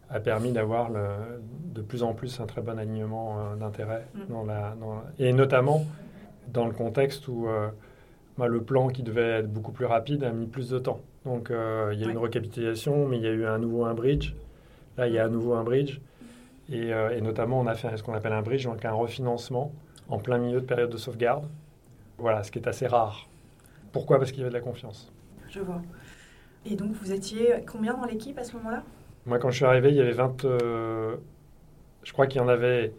[0.08, 4.06] a permis d'avoir de plus en plus un très bon alignement d'intérêts.
[4.14, 4.20] Mm.
[4.32, 5.84] dans la- dans la- et notamment
[6.48, 7.46] dans le contexte où
[8.38, 11.00] bah, le plan qui devait être beaucoup plus rapide a mis plus de temps.
[11.24, 12.12] Donc euh, il y a eu Ouais.
[12.12, 14.32] une recapitalisation, mais il y a eu un nouveau un bridge.
[14.96, 16.00] Là, il y a à nouveau un bridge.
[16.70, 19.72] Et, euh, et notamment, on a fait ce qu'on appelle un bridge, donc un refinancement
[20.08, 21.44] en plein milieu de période de sauvegarde.
[22.18, 23.28] Voilà, ce qui est assez rare.
[23.92, 24.18] Pourquoi?
[24.18, 25.12] Parce qu'il y avait de la confiance.
[25.48, 25.82] Je vois.
[26.66, 28.82] Et donc, vous étiez combien dans l'équipe à ce moment-là?
[29.26, 30.44] Moi, quand je suis arrivé, il y avait 20.
[30.44, 31.16] euh,
[32.02, 32.92] je crois qu'il y en avait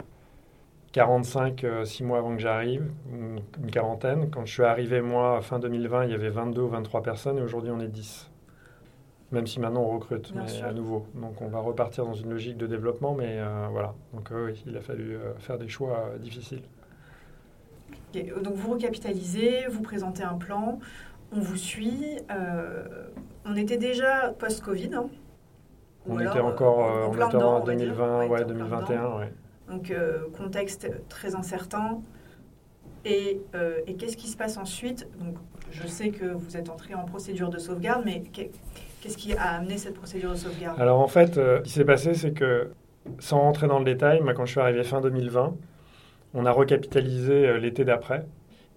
[0.91, 4.29] 45 six mois avant que j'arrive, une quarantaine.
[4.29, 7.41] Quand je suis arrivé, moi, fin 2020, il y avait 22 ou 23 personnes et
[7.41, 8.29] aujourd'hui, on est 10.
[9.31, 11.05] Même si maintenant on recrute, mais à nouveau.
[11.15, 13.39] Donc on va repartir dans une logique de développement, mais
[13.71, 13.93] voilà.
[14.13, 16.63] Donc oui, il a fallu faire des choix difficiles.
[18.13, 20.79] Donc vous recapitalisez, vous présentez un plan,
[21.31, 22.19] on vous suit.
[22.29, 23.07] Euh,
[23.45, 24.91] on était déjà post-Covid.
[24.93, 25.09] Hein.
[26.07, 29.17] on était encore en, euh, en, 2020, ouais, 2021.
[29.17, 29.33] Ouais.
[29.71, 32.01] Donc euh, contexte très incertain.
[33.03, 33.41] Et,
[33.87, 35.07] et qu'est-ce qui se passe ensuite?
[35.17, 35.35] Donc
[35.71, 39.79] je sais que vous êtes entré en procédure de sauvegarde, mais qu'est-ce qui a amené
[39.79, 40.79] cette procédure de sauvegarde?
[40.79, 42.69] Alors en fait, ce qui s'est passé, c'est que
[43.19, 45.55] sans rentrer dans le détail, quand je suis arrivé fin 2020,
[46.33, 48.25] on a recapitalisé euh, l'été d'après.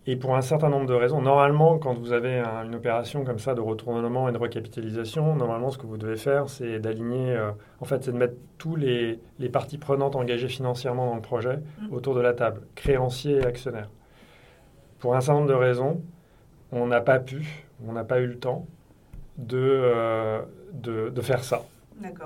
[0.06, 3.54] Et pour un certain nombre de raisons, normalement, quand vous avez une opération comme ça
[3.54, 7.86] de retournement et de recapitalisation, normalement, ce que vous devez faire, c'est d'aligner, euh, en
[7.86, 9.18] fait, c'est de mettre tous les,
[9.50, 11.92] parties prenantes engagées financièrement dans le projet mmh.
[11.94, 13.88] autour de la table, créanciers et actionnaires.
[14.98, 16.02] Pour un certain nombre de raisons,
[16.70, 18.66] on n'a pas pu, on n'a pas eu le temps
[19.38, 20.42] de, euh,
[20.74, 21.62] de, de, faire ça.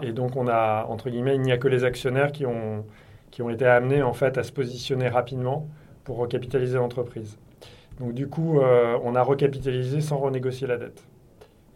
[0.03, 2.85] Et donc, on a, entre guillemets, il n'y a que les actionnaires qui ont
[3.31, 5.68] qui ont été amenés en fait à se positionner rapidement
[6.05, 7.39] pour recapitaliser l'entreprise.
[8.01, 11.03] Donc du coup, euh, on a recapitalisé sans renégocier la dette.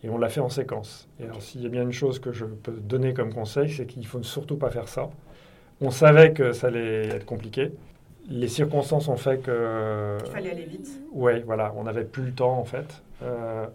[0.04, 1.08] Et on l'a fait en séquence.
[1.20, 3.86] Et alors s'il y a bien une chose que je peux donner comme conseil, c'est
[3.86, 5.10] qu'il ne faut surtout pas faire ça.
[5.80, 7.72] On savait que ça allait être compliqué.
[8.28, 10.18] Les circonstances ont fait que...
[10.24, 10.88] Il fallait aller vite.
[11.12, 13.02] Oui, voilà, on n'avait plus le temps en fait.
[13.22, 13.66] Euh,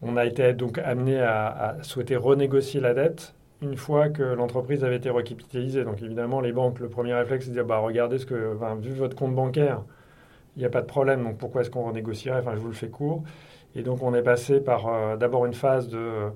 [0.00, 4.82] on a été donc amené à, à souhaiter renégocier la dette une fois que l'entreprise
[4.84, 5.84] avait été recapitalisée.
[5.84, 8.92] Donc évidemment, les banques, le premier réflexe, c'est de dire, bah, regardez ce que, vu
[8.92, 9.82] votre compte bancaire,
[10.56, 12.40] il n'y a pas de problème, donc pourquoi est-ce qu'on renégocierait?
[12.40, 13.22] Enfin, je vous le fais court.
[13.74, 16.30] Et donc on est passé par euh, d'abord une phase de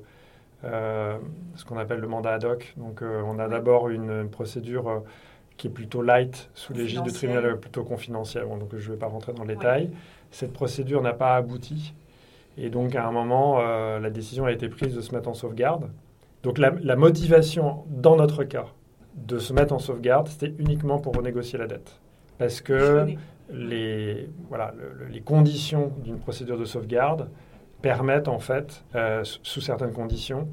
[0.65, 1.17] euh,
[1.55, 2.75] ce qu'on appelle le mandat ad hoc.
[2.77, 5.03] Donc euh, on a d'abord une, procédure
[5.57, 8.45] qui est plutôt light, sous l'égide du tribunal plutôt confidentiel.
[8.49, 9.91] donc je ne vais pas rentrer dans le détail.
[10.31, 11.95] Cette procédure n'a pas abouti.
[12.59, 13.59] Et donc à un moment,
[13.99, 15.91] la décision a été prise de se mettre en sauvegarde.
[16.43, 18.67] Donc la, motivation, dans notre cas,
[19.15, 22.01] de se mettre en sauvegarde, c'était uniquement pour renégocier la dette.
[22.39, 23.07] Parce que
[23.51, 24.75] les, voilà,
[25.11, 27.31] les conditions d'une procédure de sauvegarde
[27.83, 30.49] permettent en fait, euh, sous certaines conditions,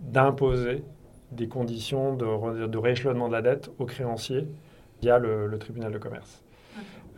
[0.00, 0.84] d'imposer
[1.32, 4.46] des conditions de, de, rééchelonnement de la dette aux créanciers
[5.02, 6.42] via le, tribunal de commerce.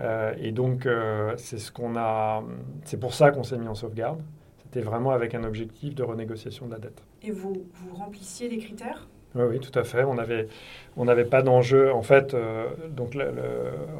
[0.00, 2.44] Euh, et donc, euh, c'est ce qu'on a.
[2.84, 4.22] C'est pour ça qu'on s'est mis en sauvegarde.
[4.62, 7.02] C'était vraiment avec un objectif de renégociation de la dette.
[7.22, 9.08] Et vous, vous remplissiez des critères?
[9.36, 10.04] Oui, oui, tout à fait.
[10.04, 10.48] On n'avait
[10.96, 11.92] on pas d'enjeu.
[11.92, 13.26] En fait, euh, donc le,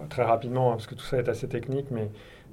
[0.09, 2.11] très rapidement, hein, parce que tout ça est assez technique, mais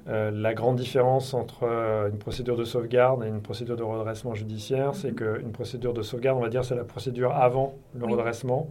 [0.08, 4.34] euh, la grande différence entre euh, une procédure de sauvegarde et une procédure de redressement
[4.34, 5.38] judiciaire, c'est mhm.
[5.38, 8.68] qu'une procédure de sauvegarde, on va dire, c'est la procédure avant le redressement,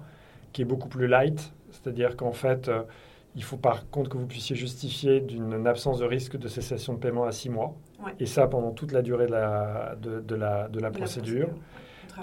[0.51, 1.53] qui est beaucoup plus light.
[1.72, 2.70] C'est-à-dire qu'en fait,
[3.36, 6.99] il faut par contre que vous puissiez justifier d'une absence de risque de cessation de
[6.99, 7.74] paiement à six mois.
[8.20, 11.49] Et ça pendant toute la durée de la, de, la, de la procédure.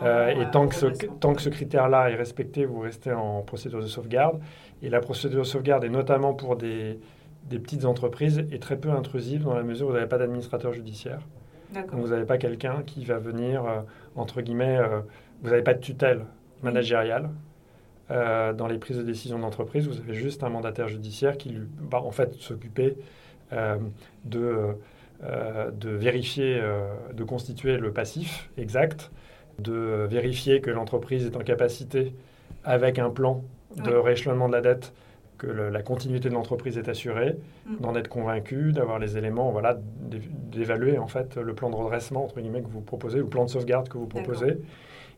[0.03, 3.81] Euh, et tant que, ce, tant que ce critère-là est respecté, vous restez en procédure
[3.81, 4.41] de sauvegarde.
[4.83, 6.99] Et la procédure de sauvegarde est notamment pour des,
[7.49, 10.73] des petites entreprises est très peu intrusive dans la mesure où vous n'avez pas d'administrateur
[10.73, 11.21] judiciaire.
[11.75, 13.81] Donc vous n'avez pas quelqu'un qui va venir, euh,
[14.17, 15.01] entre guillemets, euh,
[15.43, 16.25] vous n'avez pas de tutelle
[16.63, 17.31] managériale.
[18.11, 22.11] dans les prises de décision d'entreprise, vous avez juste un mandataire judiciaire qui va en
[22.11, 22.97] fait s'occuper
[24.25, 24.77] de,
[25.23, 26.61] de vérifier,
[27.15, 29.13] de constituer le passif exact,
[29.61, 32.15] de vérifier que l'entreprise est en capacité,
[32.65, 33.43] avec un plan
[33.77, 34.93] de rééchelonnement de la dette,
[35.41, 37.37] que la continuité de l'entreprise est assurée,
[37.67, 37.77] mm.
[37.81, 39.79] d'en être convaincu, d'avoir les éléments, voilà,
[40.53, 43.51] d'évaluer en fait le plan de redressement entre guillemets que vous proposez, le plan de
[43.51, 44.59] sauvegarde que vous proposez,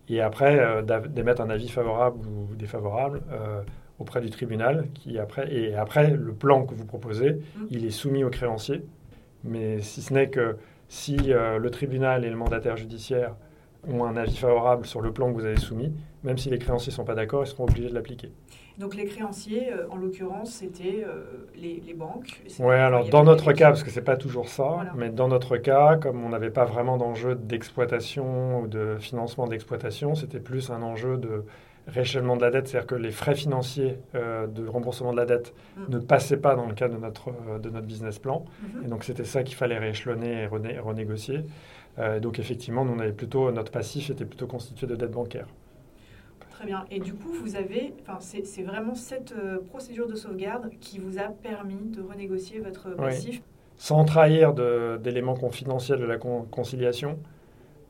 [0.09, 3.62] et après euh, d'émettre un avis favorable ou défavorable euh,
[3.99, 7.66] auprès du tribunal, qui après et après le plan que vous proposez, mm.
[7.70, 8.84] il est soumis au créancier,
[9.43, 10.57] mais si ce n'est que
[10.88, 13.34] si euh, le tribunal et le mandataire judiciaire
[13.89, 16.91] ont un avis favorable sur le plan que vous avez soumis, même si les créanciers
[16.93, 18.30] ne sont pas d'accord, ils seront obligés de l'appliquer.
[18.78, 23.68] Donc les créanciers, euh, en l'occurrence, c'était euh, les, banques Oui, alors dans notre cas,
[23.68, 26.64] parce que ce n'est pas toujours ça, mais dans notre cas, comme on n'avait pas
[26.64, 31.45] vraiment d'enjeu d'exploitation ou de financement d'exploitation, c'était plus un enjeu de
[31.89, 35.53] rééchelonnement de la dette, c'est-à-dire que les frais financiers euh, de remboursement de la dette
[35.76, 35.83] mm.
[35.89, 38.45] ne passaient pas dans le cadre de notre, de notre business plan.
[38.45, 38.85] Mm-hmm.
[38.85, 41.45] Et donc c'était ça qu'il fallait rééchelonner et renégocier.
[41.99, 45.49] Euh, donc effectivement, nous, on avait plutôt, notre passif était plutôt constitué de dettes bancaires.
[46.51, 46.84] Très bien.
[46.90, 51.18] Et du coup, vous avez, enfin, c'est vraiment cette euh, procédure de sauvegarde qui vous
[51.18, 53.43] a permis de renégocier votre passif?
[53.76, 54.55] Sans trahir
[55.01, 57.18] d'éléments confidentiels de la conciliation.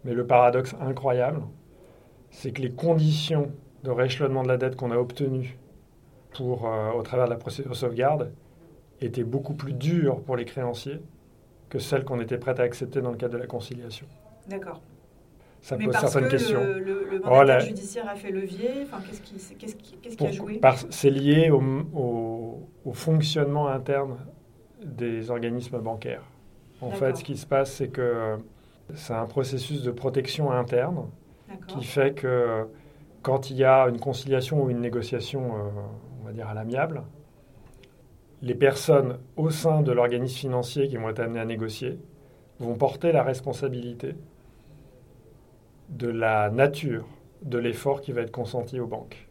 [0.05, 1.43] Mais le paradoxe incroyable,
[2.31, 3.53] c'est que les conditions
[3.85, 5.59] de rééchelonnement de la dette qu'on a obtenues
[6.35, 6.65] pour,
[6.97, 8.33] au travers de la procédure sauvegarde,
[9.01, 11.01] était beaucoup plus dure pour les créanciers
[11.73, 14.07] que celle qu'on était prête à accepter dans le cadre de la conciliation.
[14.47, 14.83] D'accord.
[15.63, 16.63] Ça Mais pose parce certaines que questions.
[16.63, 19.97] le, le, le Oh, mandataire la- judiciaire a fait levier, enfin, qu'est-ce qui, qu'est-ce qui,
[19.97, 20.61] qu'est-ce qui a joué?
[20.91, 21.63] C'est lié au,
[21.95, 24.19] au- au fonctionnement interne
[24.85, 26.25] des organismes bancaires.
[26.83, 28.37] En fait, ce qui se passe, c'est que euh,
[28.95, 31.09] c'est un processus de protection interne
[31.69, 32.67] qui fait que
[33.23, 35.59] quand il y a une conciliation ou une négociation, euh,
[36.21, 37.03] on va dire à l'amiable,
[38.43, 41.99] les personnes au sein de l'organisme financier qui vont être amenées à négocier
[42.59, 44.17] vont porter la responsabilité
[45.89, 47.07] de la nature
[47.43, 49.29] de l'effort qui va être consenti aux banques.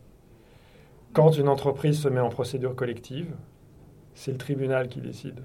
[1.13, 3.35] Quand une entreprise se met en procédure collective,
[4.13, 5.41] c'est le tribunal qui décide.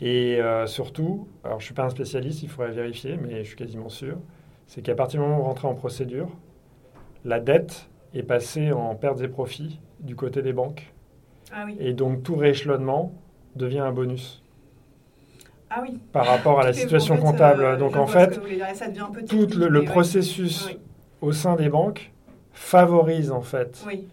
[0.00, 3.48] Et euh, surtout, alors je ne suis pas un spécialiste, il faudrait vérifier, mais je
[3.48, 4.18] suis quasiment sûr,
[4.66, 6.28] c'est qu'à partir du moment où vous rentrez en procédure,
[7.24, 10.93] la dette est passée en pertes et profits du côté des banques.
[11.54, 11.76] Ah oui.
[11.80, 13.12] Et donc tout rééchelonnement
[13.56, 14.42] devient un bonus
[15.70, 15.98] Ah oui.
[16.12, 17.62] par rapport à la situation en fait, comptable.
[17.64, 18.40] euh, donc en fait,
[18.92, 20.78] dire, tout le, processus Oui.
[21.20, 22.12] au sein des banques
[22.52, 24.06] favorise en fait Oui.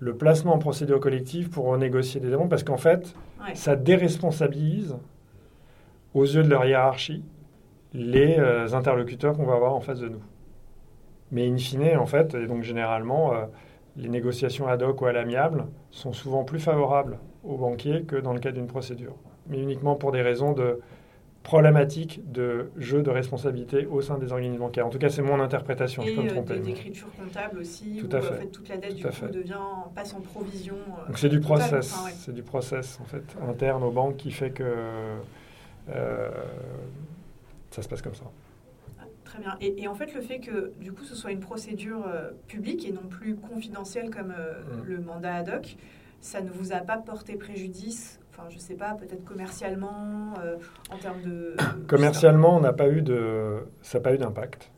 [0.00, 3.14] le placement en procédure collective pour renégocier des demandes parce qu'en fait,
[3.46, 3.54] Ouais.
[3.54, 4.96] ça déresponsabilise
[6.14, 7.22] aux yeux de leur hiérarchie
[7.92, 10.22] les euh, interlocuteurs qu'on va avoir en face de nous.
[11.32, 13.44] Mais in fine, en fait, et donc généralement, euh,
[13.96, 18.32] les négociations ad hoc ou à l'amiable sont souvent plus favorables aux banquiers que dans
[18.32, 19.14] le cas d'une procédure.
[19.48, 20.80] Mais uniquement pour des raisons de
[21.42, 24.84] problématiques de jeu de responsabilité au sein des organismes bancaires.
[24.86, 26.58] En tout cas, c'est mon interprétation, je Et peux me euh, tromper.
[26.58, 28.34] d'écriture comptable aussi, Tout où à en fait.
[28.34, 29.28] fait toute la dette Tout du coup fait.
[29.30, 29.54] devient
[29.94, 30.74] passe en provision.
[30.74, 32.12] euh, Donc c'est du process, enfin, ouais.
[32.16, 34.64] c'est du process en fait interne aux banques qui fait que
[35.88, 36.28] euh,
[37.70, 38.24] ça se passe comme ça.
[39.36, 39.56] Très bien.
[39.60, 42.86] Et, et en fait, le fait que du coup ce soit une procédure euh, publique
[42.88, 44.84] et non plus confidentielle comme euh, Mm.
[44.86, 45.76] le mandat ad hoc,
[46.20, 50.56] ça ne vous a pas porté préjudice Enfin, je sais pas, peut-être commercialement, euh,
[50.92, 51.56] en termes de.
[51.88, 54.70] Commercialement, on n'a pas eu de, ça n'a pas eu d'impact.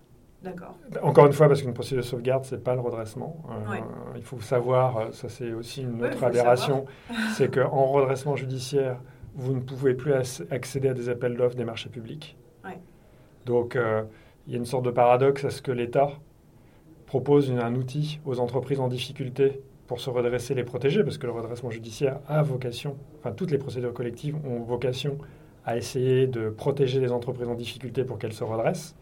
[0.45, 0.77] D'accord.
[1.03, 3.43] Encore une fois, parce qu'une procédure de sauvegarde, c'est pas le redressement.
[3.51, 3.83] Euh, Ouais.
[4.15, 6.85] Il faut savoir, ça c'est aussi une Ouais, autre aberration,
[7.35, 9.01] c'est qu'en redressement judiciaire,
[9.35, 12.37] vous ne pouvez plus ac- accéder à des appels d'offres des marchés publics.
[12.65, 12.79] Ouais.
[13.45, 14.05] Donc, euh,
[14.49, 16.11] il y a une sorte de paradoxe à ce que l'État
[17.07, 21.27] propose une- un outil aux entreprises en difficulté pour se redresser, les protéger, parce que
[21.27, 25.17] le redressement judiciaire a vocation, enfin toutes les procédures collectives ont vocation
[25.65, 28.97] à essayer de protéger les entreprises en difficulté pour qu'elles se redressent.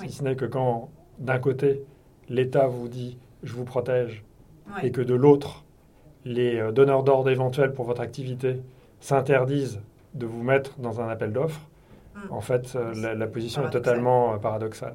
[0.00, 0.08] Oui.
[0.08, 1.82] Si ce n'est que quand, d'un côté,
[2.28, 4.24] l'État vous dit je vous protège,
[4.82, 5.64] et que de l'autre,
[6.24, 8.60] les euh, donneurs d'ordre éventuels pour votre activité
[9.00, 9.80] s'interdisent
[10.14, 11.68] de vous mettre dans un appel d'offres,
[12.14, 12.32] Mm.
[12.32, 14.94] en fait, euh, la, la position est totalement euh, paradoxale.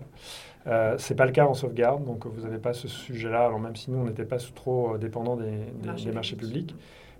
[0.67, 3.75] Euh, c'est pas le cas en sauvegarde, donc vous n'avez pas ce sujet-là, alors même
[3.75, 5.51] si nous, on n'était pas trop dépendants des,
[5.81, 6.67] des- Marchés des marchés publics.
[6.67, 6.75] publics.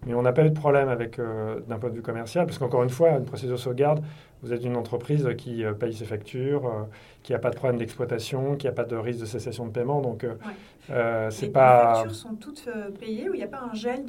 [0.05, 2.57] Mais on n'a pas eu de problème avec, euh, d'un point de vue commercial, parce
[2.57, 4.01] qu'encore une fois, une procédure de sauvegarde,
[4.41, 6.83] vous êtes une entreprise qui euh, paye ses factures, euh,
[7.21, 10.01] qui n'a pas de problème d'exploitation, qui n'a pas de risque de cessation de paiement,
[10.01, 11.27] donc Ouais.
[11.31, 11.89] c'est pas...
[11.89, 12.69] Les factures sont toutes
[12.99, 14.05] payées ou il n'y a pas un gel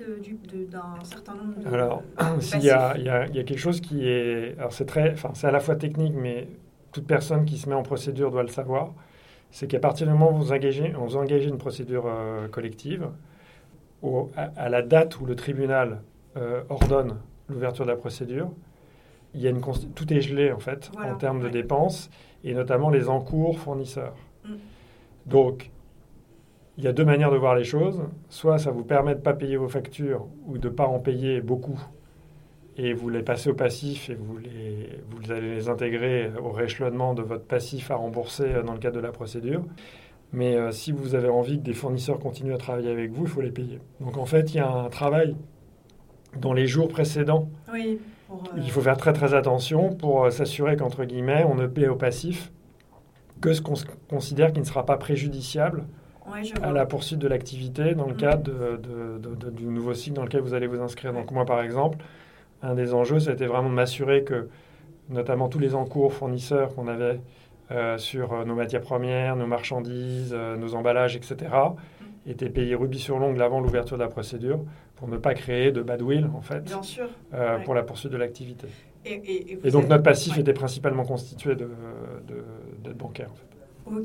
[0.70, 1.74] d'un certain nombre de.
[1.74, 2.02] Alors,
[2.38, 4.56] S'il y, a, y y quelque chose qui est.
[4.58, 5.12] Alors, c'est très.
[5.12, 6.46] Enfin, c'est à la fois technique, mais
[6.92, 8.92] toute personne qui se met en procédure doit le savoir.
[9.50, 12.08] C'est qu'à partir du moment où vous engagez, vous engagez une procédure
[12.52, 13.08] collective,
[14.02, 16.00] au- à, à la date où le tribunal
[16.36, 17.16] euh, ordonne
[17.48, 18.50] l'ouverture de la procédure,
[19.34, 19.60] il y a une
[19.94, 21.50] tout est gelé en fait Voilà, en termes de ouais.
[21.50, 22.10] dépenses
[22.44, 24.14] et notamment les encours fournisseurs.
[24.44, 24.54] Mm.
[25.26, 25.70] Donc,
[26.78, 28.02] il y a deux manières de voir les choses.
[28.28, 30.98] Soit ça vous permet de ne pas payer vos factures ou de ne pas en
[30.98, 31.78] payer beaucoup
[32.76, 37.12] et vous les passez au passif et vous, les, vous allez les intégrer au rééchelonnement
[37.14, 39.62] de votre passif à rembourser euh, dans le cadre de la procédure.
[40.32, 43.28] Mais euh, si vous avez envie que des fournisseurs continuent à travailler avec vous, il
[43.28, 43.80] faut les payer.
[44.00, 45.34] Donc en fait, il y a un travail
[46.40, 47.48] dans les jours précédents.
[47.72, 47.98] Oui.
[48.28, 51.66] pour, euh, Il faut faire très très attention pour euh, s'assurer qu'entre guillemets, on ne
[51.66, 52.52] paie au passif
[53.40, 53.74] que ce qu'on
[54.08, 55.84] considère qui ne sera pas préjudiciable
[56.30, 58.18] ouais, à la poursuite de l'activité dans le Mhm.
[58.20, 61.12] cadre de- de- de- de- du nouveau cycle dans lequel vous allez vous inscrire.
[61.12, 61.98] Donc moi, par exemple,
[62.62, 64.48] un des enjeux, c'était vraiment de m'assurer que,
[65.08, 67.20] notamment tous les encours fournisseurs qu'on avait
[67.70, 71.36] euh, sur euh, nos matières premières, nos marchandises, euh, nos emballages, etc.,
[72.26, 74.60] étaient payés rubis sur l'ongle avant l'ouverture de la procédure
[74.96, 77.08] pour ne pas créer de badwill, en fait, Bien sûr.
[77.32, 77.62] ouais.
[77.64, 78.66] pour la poursuite de l'activité.
[79.06, 80.40] Et, et- et vous Et donc avez- notre passif ouais.
[80.42, 81.70] était principalement constitué de,
[82.84, 83.30] de, bancaires.
[83.30, 83.46] En fait.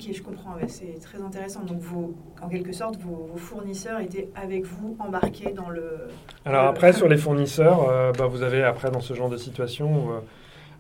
[0.08, 0.56] Ok, je comprends.
[0.56, 1.62] ouais, c'est très intéressant.
[1.64, 6.08] Donc, vos, en quelque sorte, vos, vos fournisseurs étaient avec vous, embarqués dans le.
[6.46, 10.12] Alors après, sur les fournisseurs, euh, bah, vous avez après dans ce genre de situation,
[10.12, 10.20] euh,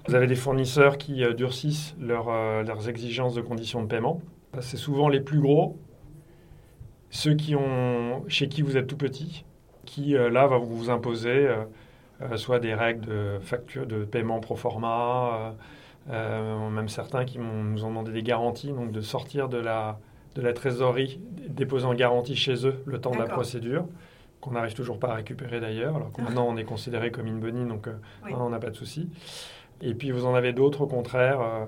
[0.08, 4.22] vous avez des fournisseurs qui euh, durcissent leurs, euh, leurs exigences de conditions de paiement.
[4.56, 5.78] Euh, C'est souvent les plus gros,
[7.10, 9.46] ceux qui ont, chez qui vous êtes tout petit,
[9.86, 11.48] qui là va vous imposer
[12.36, 15.54] soit des règles de facture, de paiement pro forma,
[16.10, 20.00] même certains qui nous ont demandé des garanties, donc de sortir de la,
[20.34, 23.86] de la trésorerie, déposer en garantie chez eux le temps de la procédure
[24.42, 27.40] qu'on n'arrive toujours pas à récupérer d'ailleurs, alors que maintenant on est considéré comme une
[27.40, 27.88] bonnie, donc
[28.30, 29.08] on n'a pas de souci.
[29.82, 31.66] Et puis vous en avez d'autres au contraire, euh,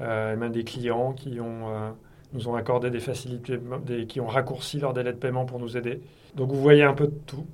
[0.00, 1.90] euh, même des clients qui ont, euh,
[2.32, 3.58] nous ont accordé des facilités,
[4.06, 6.00] qui ont raccourci leur délai de paiement pour nous aider.
[6.34, 7.46] Donc vous voyez un peu de tout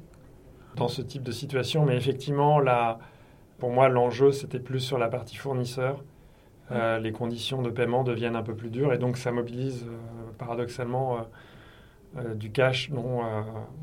[0.77, 2.99] dans ce type de situation, mais effectivement, là,
[3.59, 6.03] pour moi, l'enjeu, c'était plus sur la partie fournisseur.
[6.71, 8.93] les conditions de paiement deviennent un peu plus dures.
[8.93, 9.87] Et donc ça mobilise
[10.39, 11.19] paradoxalement
[12.35, 13.21] du cash dont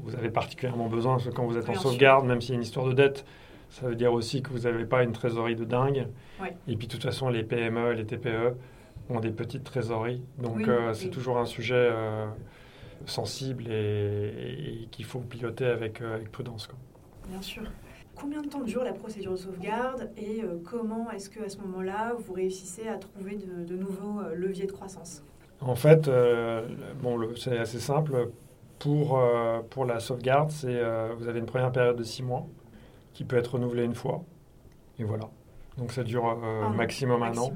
[0.04, 1.14] vous avez particulièrement besoin.
[1.14, 3.24] Parce que quand vous êtes en sauvegarde, même s'il y a une histoire de dette,
[3.72, 6.08] ça veut dire aussi que vous n'avez pas une trésorerie de dingue.
[6.68, 8.56] Et puis, de toute façon, les PME, les TPE
[9.10, 10.22] ont des petites trésoreries.
[10.38, 12.28] Donc, euh, c'est toujours un sujet euh,
[13.06, 16.68] sensible et, qu'il faut piloter avec, euh, avec prudence.
[16.68, 16.78] Quoi.
[17.30, 17.64] Bien sûr.
[18.14, 22.34] Combien de temps dure la procédure de sauvegarde et comment est-ce qu'à ce, moment-là, vous
[22.34, 25.24] réussissez à trouver de, nouveaux leviers de croissance?
[25.62, 26.12] En fait,
[27.02, 28.30] bon, c'est assez simple.
[28.80, 29.20] Pour,
[29.70, 30.82] pour la sauvegarde, c'est
[31.18, 32.46] vous avez une première période de six mois
[33.14, 34.24] qui peut être renouvelé une fois.
[35.00, 35.30] Et voilà.
[35.78, 37.54] Donc ça dure euh, maximum un an.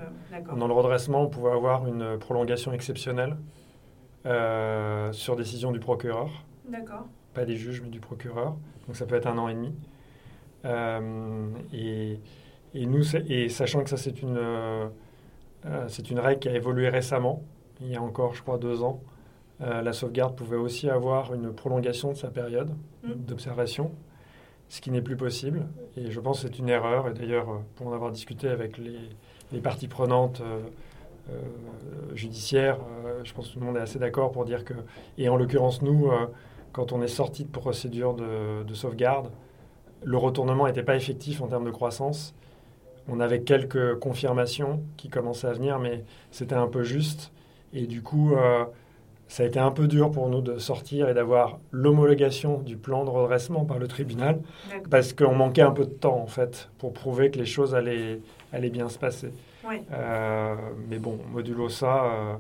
[0.56, 3.38] Dans le redressement, on pouvait avoir une prolongation exceptionnelle
[4.26, 6.30] euh, sur décision du procureur.
[6.68, 7.06] D'accord.
[7.34, 8.56] Pas des juges, mais du procureur.
[8.88, 9.74] Donc ça peut être un an et demi.
[10.64, 12.20] Euh, et,
[12.74, 14.40] et, nous, et sachant que ça, c'est une,
[15.88, 17.44] c'est une règle qui a évolué récemment,
[17.82, 19.02] il y a encore, je crois, deux ans,
[19.60, 22.72] la sauvegarde pouvait aussi avoir une prolongation de sa période
[23.04, 23.14] mmh.
[23.14, 23.92] d'observation
[24.70, 25.66] ce qui n'est plus possible.
[25.98, 27.08] Et je pense que c'est une erreur.
[27.08, 30.60] Et d'ailleurs, euh, pour en avoir discuté avec les, parties prenantes euh,
[31.30, 32.78] euh, judiciaires,
[33.24, 34.74] je pense que tout le monde est assez d'accord pour dire que,
[35.18, 36.12] et en l'occurrence nous,
[36.74, 39.32] quand on est sorti de procédure de, sauvegarde,
[40.04, 42.36] le retournement n'était pas effectif en termes de croissance.
[43.08, 47.32] On avait quelques confirmations qui commençaient à venir, mais c'était un peu juste.
[47.74, 48.36] Et du coup,
[49.28, 53.04] ça a été un peu dur pour nous de sortir et d'avoir l'homologation du plan
[53.04, 54.40] de redressement par le tribunal
[54.90, 58.20] parce qu'on manquait un peu de temps en fait pour prouver que les choses allaient,
[58.54, 59.32] allaient bien se passer.
[59.92, 60.56] Euh,
[60.88, 62.34] mais bon, modulo ça, euh,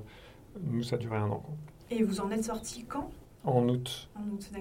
[0.62, 1.44] nous ça a duré un an.
[1.90, 3.10] Et vous en êtes sorti quand?
[3.44, 4.10] En août,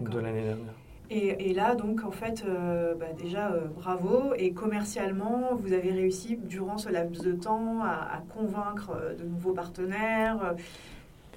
[0.01, 0.75] de l'année dernière.
[1.11, 4.35] Et, là, donc, en fait, euh, bah, déjà, bravo.
[4.37, 9.53] Et commercialement, vous avez réussi, durant ce laps de temps, à, à convaincre de nouveaux
[9.53, 10.55] partenaires.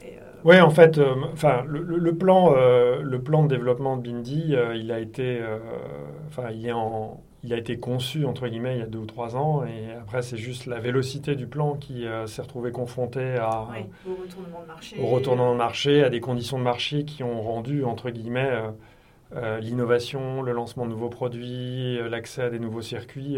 [0.04, 0.08] Euh,
[0.43, 4.91] oui, en fait, euh, enfin, le, plan, euh, le plan de développement de Bindi, il
[4.91, 5.41] a été,
[6.28, 9.06] enfin, il est en, il a été conçu entre guillemets il y a deux ou
[9.06, 13.68] trois ans, et après c'est juste la vélocité du plan qui s'est retrouvé confronté à,
[14.08, 17.41] au retournement de marché, au retournement de marché, à des conditions de marché qui ont
[17.41, 18.52] rendu entre guillemets
[19.62, 23.38] l'innovation, le lancement de nouveaux produits, l'accès à des nouveaux circuits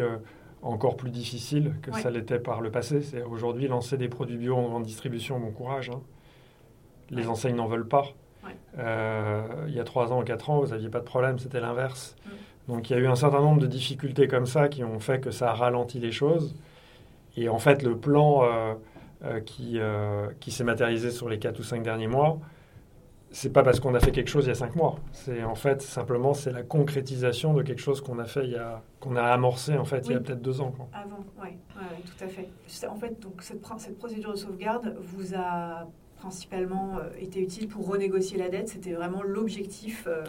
[0.61, 3.01] encore plus difficile que ça l'était par le passé.
[3.01, 5.89] C'est aujourd'hui lancer des produits bio en grande distribution, bon courage.
[5.89, 6.01] Hein
[7.11, 8.05] les enseignes n'en veulent pas.
[8.77, 11.59] Euh, il y a trois ans ou quatre ans, vous n'aviez pas de problème, c'était
[11.59, 12.15] l'inverse.
[12.25, 12.71] Mm.
[12.71, 15.19] Donc il y a eu un certain nombre de difficultés comme ça qui ont fait
[15.19, 16.55] que ça a ralenti les choses.
[17.35, 18.73] Et en fait, le plan euh,
[19.23, 19.79] euh, qui,
[20.39, 22.39] qui s'est matérialisé sur les quatre ou cinq derniers mois,
[23.31, 24.97] c'est pas parce qu'on a fait quelque chose il y a cinq mois.
[25.11, 28.55] C'est en fait simplement c'est la concrétisation de quelque chose qu'on a fait il y
[28.57, 30.73] a qu'on a amorcé en fait il y a peut-être deux ans.
[30.93, 32.49] Avant, oui, ouais, tout à fait.
[32.87, 35.87] En fait, donc cette, cette procédure de sauvegarde vous a
[36.19, 38.69] principalement euh, était utile pour renégocier la dette.
[38.69, 40.23] C'était vraiment l'objectif euh,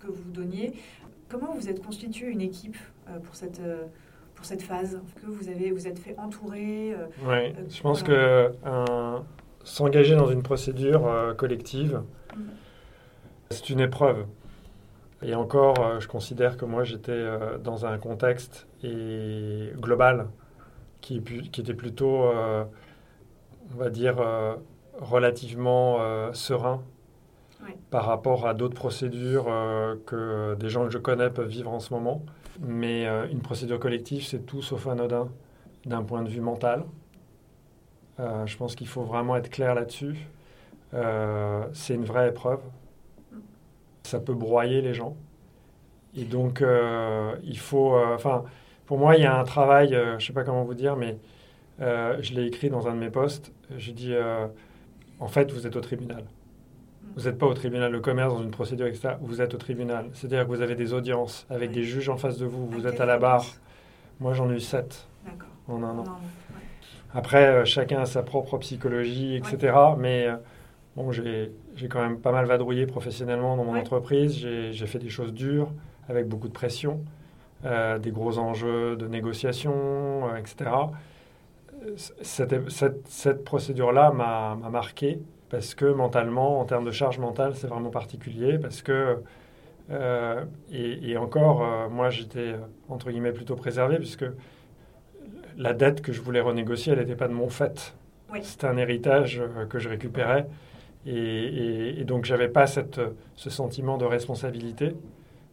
[0.00, 0.72] que vous donniez.
[1.28, 3.60] Comment vous êtes constitué une équipe euh, pour cette
[4.34, 5.00] pour cette phase?
[5.22, 6.94] Que vous avez vous êtes fait entourer
[7.24, 8.50] Oui, je pense que
[9.62, 12.02] s'engager dans une procédure collective,
[12.34, 12.40] mm.
[13.50, 14.26] c'est une épreuve.
[15.22, 17.26] Et encore, je considère que moi j'étais
[17.62, 20.28] dans un contexte et global
[21.02, 24.16] qui, qui était plutôt, on va dire,
[25.00, 26.82] relativement euh, serein
[27.90, 31.80] par rapport à d'autres procédures euh, que des gens que je connais peuvent vivre en
[31.80, 32.22] ce moment.
[32.60, 35.28] Mais euh, une procédure collective, c'est tout sauf anodin
[35.86, 36.84] d'un point de vue mental.
[38.18, 40.28] je pense qu'il faut vraiment être clair là-dessus.
[41.72, 42.60] c'est une vraie épreuve.
[44.02, 45.16] Ça peut broyer les gens.
[46.14, 46.62] Et donc,
[47.42, 47.96] il faut...
[47.96, 48.44] Enfin,
[48.84, 51.16] pour moi, il y a un travail, je ne sais pas comment vous dire, mais
[51.78, 53.54] je l'ai écrit dans un de mes posts.
[53.78, 54.14] J'ai dit
[55.20, 56.24] en fait, vous êtes au tribunal.
[57.16, 59.14] Vous n'êtes pas au tribunal de commerce dans une procédure, etc.
[59.20, 60.06] Vous êtes au tribunal.
[60.12, 62.66] C'est-à-dire que vous avez des audiences avec des juges en face de vous.
[62.68, 63.44] Vous êtes à la barre.
[64.20, 65.06] Moi, j'en ai eu sept
[65.68, 66.04] en un an.
[67.12, 69.74] Après, euh, chacun a sa propre psychologie, etc.
[69.98, 70.36] Mais euh,
[70.96, 71.52] Bon, j'ai
[71.88, 74.36] quand même pas mal vadrouillé professionnellement dans mon entreprise.
[74.36, 75.70] J'ai fait des choses dures,
[76.08, 77.00] avec beaucoup de pression,
[77.64, 80.70] euh, des gros enjeux de négociation, etc.
[81.96, 87.66] Cette, cette, cette procédure-là m'a marqué parce que mentalement, en termes de charge mentale, c'est
[87.66, 89.16] vraiment particulier, parce que,
[89.90, 92.54] euh, et, et, encore, moi j'étais,
[92.88, 94.26] entre guillemets, plutôt préservé, puisque
[95.56, 97.94] la dette que je voulais renégocier, elle n'était pas de mon fait.
[98.42, 100.46] C'était un héritage que je récupérais
[101.06, 103.00] et, donc, je n'avais pas cette,
[103.36, 104.94] ce sentiment de responsabilité,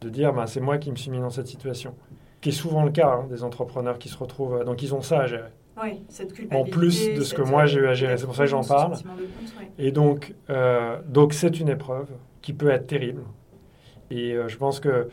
[0.02, 1.96] de dire ben, c'est moi qui me suis mis dans cette situation,
[2.42, 4.64] qui est souvent le cas hein, des entrepreneurs qui se retrouvent.
[4.66, 5.52] Donc, ils ont ça à gérer.
[5.82, 8.44] Oui, cette En plus de ce que moi j'ai eu à gérer, c'est pour ça
[8.44, 8.94] que j'en parle.
[9.78, 12.08] Et donc, euh, donc c'est une épreuve
[12.42, 13.22] qui peut être terrible.
[14.10, 15.10] Et euh, je pense que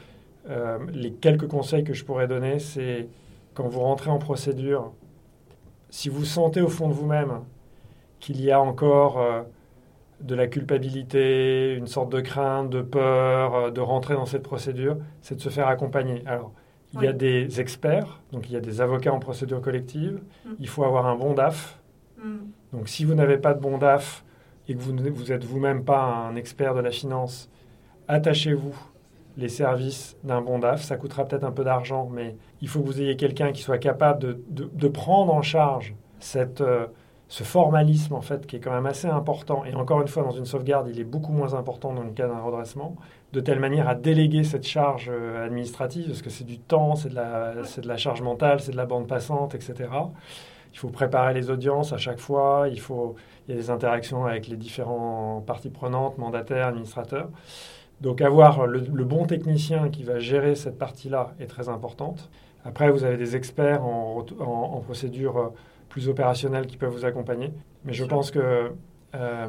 [0.48, 3.08] euh, les quelques conseils que je pourrais donner, c'est
[3.52, 4.92] quand vous rentrez en procédure,
[5.90, 7.40] si vous sentez au fond de vous-même
[8.20, 9.22] qu'il y a encore
[10.20, 15.36] de la culpabilité, une sorte de crainte, de peur, de rentrer dans cette procédure, c'est
[15.36, 16.22] de se faire accompagner.
[16.26, 16.52] Alors,
[16.94, 20.50] il y a des experts, donc il y a des avocats en procédure collective, mm.
[20.60, 21.80] il faut avoir un bon DAF.
[22.18, 22.36] Mm.
[22.72, 24.24] Donc si vous n'avez pas de bon DAF
[24.68, 27.50] et que vous vous êtes vous-même pas un expert de la finance,
[28.08, 28.74] attachez-vous
[29.36, 30.82] les services d'un bon DAF.
[30.82, 33.78] Ça coûtera peut-être un peu d'argent, mais il faut que vous ayez quelqu'un qui soit
[33.78, 36.60] capable de, prendre en charge cette...
[36.60, 36.86] Euh,
[37.26, 40.30] ce formalisme en fait qui est quand même assez important et encore une fois dans
[40.30, 42.96] une sauvegarde il est beaucoup moins important dans le cas d'un redressement
[43.34, 47.10] de telle manière à déléguer cette charge euh, administrative parce que c'est du temps c'est
[47.10, 49.90] de la c'est de la charge mentale c'est de la bande passante etc
[50.72, 53.16] il faut préparer les audiences à chaque fois il faut
[53.46, 57.28] il y a des interactions avec les différentes parties prenantes mandataires administrateurs.
[58.00, 62.30] Donc avoir le, bon technicien qui va gérer cette partie là est très importante.
[62.64, 65.48] Après vous avez des experts en, en, en procédure euh,
[65.88, 67.52] plus opérationnels qui peuvent vous accompagner.
[67.84, 68.72] Mais je pense que
[69.14, 69.48] euh,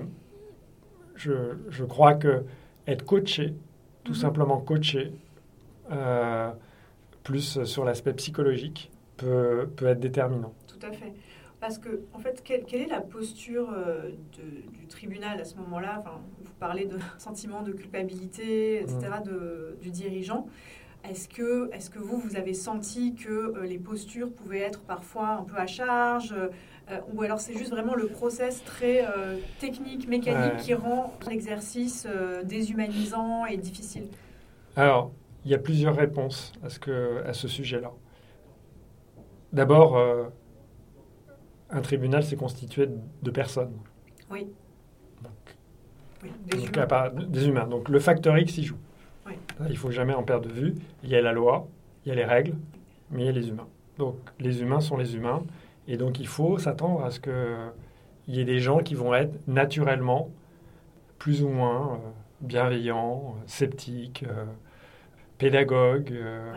[1.16, 1.34] je,
[1.70, 2.44] je, crois que
[2.88, 3.56] être coaché,
[4.06, 4.18] tout mhm.
[4.18, 5.12] simplement coaché,
[5.92, 6.52] euh,
[7.24, 10.54] plus sur l'aspect psychologique, peut, peut être déterminant.
[10.68, 11.14] Tout à fait.
[11.60, 14.12] Parce que, en fait, quelle, quelle est la posture euh,
[14.72, 15.96] du tribunal à ce moment-là?
[15.98, 19.24] Enfin, Vous parlez de sentiment de culpabilité, etc., mhm.
[19.24, 20.48] de, du dirigeant.
[21.10, 25.30] Est-ce que, est que vous, vous avez senti que euh, les postures pouvaient être parfois
[25.30, 30.08] un peu à charge euh, Ou alors c'est juste vraiment le process très euh, technique,
[30.08, 32.08] mécanique qui rend l'exercice
[32.44, 34.08] déshumanisant et difficile?
[34.76, 35.12] Alors,
[35.46, 37.92] il y a plusieurs réponses à ce, que, à ce sujet-là.
[39.54, 39.98] D'abord,
[41.70, 42.90] un tribunal, c'est constitué
[43.22, 43.74] de personnes.
[44.30, 44.48] Oui.
[46.48, 47.10] des, humains.
[47.28, 47.68] des humains.
[47.68, 48.78] Donc le facteur X y joue.
[49.62, 50.76] Il ne faut jamais en perdre de vue.
[51.04, 51.68] Il y a la loi,
[52.06, 52.56] il y a les règles,
[53.12, 53.68] mais il y a les humains.
[53.98, 55.44] Donc les humains sont les humains.
[55.88, 59.36] Et donc il faut s'attendre à ce qu'il y ait des gens qui vont être
[59.48, 60.30] naturellement
[61.20, 61.98] plus ou moins euh,
[62.42, 64.46] bienveillants, sceptiques, euh,
[65.38, 66.12] pédagogues.
[66.12, 66.54] Euh,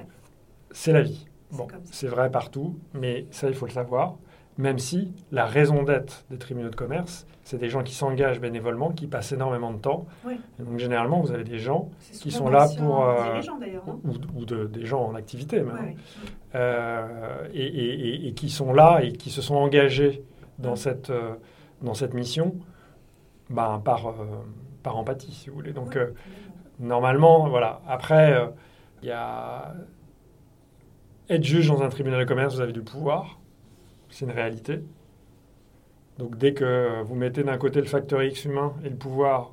[0.70, 1.26] c'est la vie.
[1.52, 4.16] Bon, c'est vrai partout, mais ça, il faut le savoir
[4.58, 8.90] même si la raison d'être des tribunaux de commerce, c'est des gens qui s'engagent bénévolement,
[8.90, 10.06] qui passent énormément de temps.
[10.58, 13.08] donc généralement, vous avez des gens qui sont là pour...
[13.08, 13.40] Euh,
[14.34, 15.94] ou, de, des gens en activité même.
[16.56, 20.24] Euh, et, qui sont là et qui se sont engagés
[20.58, 21.34] dans, cette, euh,
[21.80, 22.56] dans cette mission
[23.50, 24.12] ben, par,
[24.82, 25.72] par empathie, si vous voulez.
[25.72, 25.96] Donc
[26.80, 27.80] normalement, voilà.
[27.86, 28.36] Après,
[29.02, 29.72] il y a...
[31.30, 33.37] Être juge dans un tribunal de commerce, vous avez du pouvoir
[34.10, 34.80] c'est une réalité.
[36.18, 39.52] Donc dès que vous mettez d'un côté le facteur X humain et le pouvoir,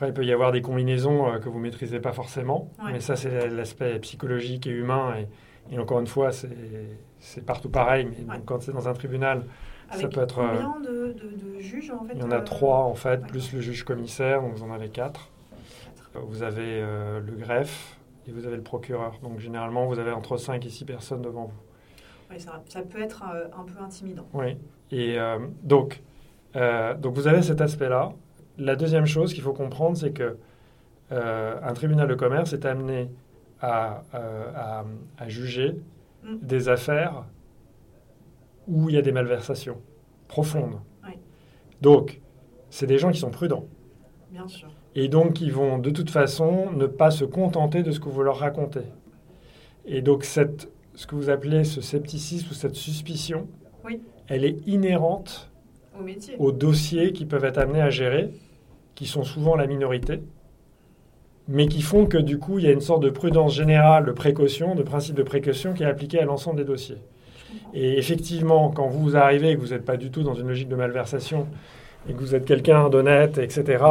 [0.00, 3.00] après il peut y avoir des combinaisons euh, que vous ne maîtrisez pas forcément, mais
[3.00, 5.14] ça c'est l'aspect psychologique et humain,
[5.70, 9.44] et, encore une fois c'est partout pareil, mais quand c'est dans un tribunal,
[9.92, 10.38] ça peut être...
[10.38, 13.20] Euh, combien de, de, juges en fait Il y en a euh, trois en fait,
[13.26, 15.28] plus le juge commissaire, donc vous en avez quatre.
[16.14, 19.20] Vous avez le greffe et vous avez le procureur.
[19.22, 21.69] Donc généralement vous avez entre 5 et 6 personnes devant vous
[22.38, 24.26] ça, peut être euh, un, peu intimidant.
[24.32, 24.56] Oui.
[24.90, 26.02] Et euh, donc,
[26.56, 28.12] euh, donc, vous avez cet aspect-là.
[28.58, 30.36] La deuxième chose qu'il faut comprendre, c'est que
[31.12, 33.10] un tribunal de commerce est amené
[33.60, 35.74] à, à, juger
[36.22, 36.36] mm.
[36.40, 37.24] des affaires
[38.68, 39.80] où il y a des malversations
[40.28, 40.78] profondes.
[41.80, 42.20] Donc,
[42.68, 43.64] c'est des gens qui sont prudents.
[44.30, 44.68] Bien sûr.
[44.94, 48.22] Et donc, ils vont de toute façon ne pas se contenter de ce que vous
[48.22, 48.84] leur racontez.
[49.86, 50.70] Et donc, cette
[51.00, 53.48] ce que vous appelez ce scepticisme ou cette suspicion,
[54.28, 55.50] elle est inhérente
[55.98, 56.36] au métier.
[56.38, 58.28] aux dossiers qui peuvent être amenés à gérer,
[58.94, 60.20] qui sont souvent la minorité,
[61.48, 64.12] mais qui font que du coup, il y a une sorte de prudence générale, de
[64.12, 66.98] précaution, de principe de précaution qui est appliqué à l'ensemble des dossiers.
[67.72, 70.68] Et effectivement, quand vous arrivez et que vous n'êtes pas du tout dans une logique
[70.68, 71.46] de malversation,
[72.10, 73.82] et que vous êtes quelqu'un d'honnête, etc.,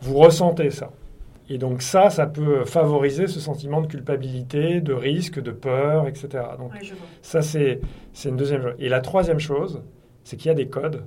[0.00, 0.90] vous ressentez ça.
[1.48, 6.28] Et donc ça, ça peut favoriser ce sentiment de culpabilité, de risque, de peur, etc.
[6.58, 6.72] Donc
[7.22, 7.80] ça, c'est
[8.24, 8.74] une deuxième chose.
[8.78, 9.82] Et la troisième chose,
[10.24, 11.04] c'est qu'il y a des codes.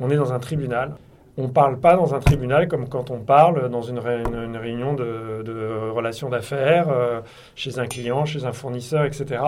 [0.00, 0.96] On est dans un tribunal.
[1.36, 5.90] On ne parle pas dans un tribunal comme quand on parle dans une, réunion de,
[5.90, 7.20] relations d'affaires, euh,
[7.56, 9.42] chez un client, chez un fournisseur, etc.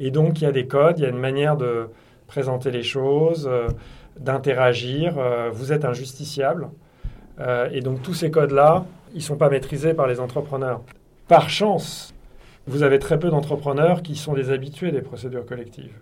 [0.00, 1.90] Et donc, il y a des codes, il y a une manière de
[2.26, 3.68] présenter les choses, euh,
[4.18, 5.16] d'interagir.
[5.16, 6.70] Euh, vous êtes injusticiable.
[7.72, 10.82] et donc, tous ces codes-là, ils ne sont pas maîtrisés par les entrepreneurs.
[11.28, 12.14] Par chance,
[12.66, 15.94] vous avez très peu d'entrepreneurs qui sont des habitués des procédures collectives.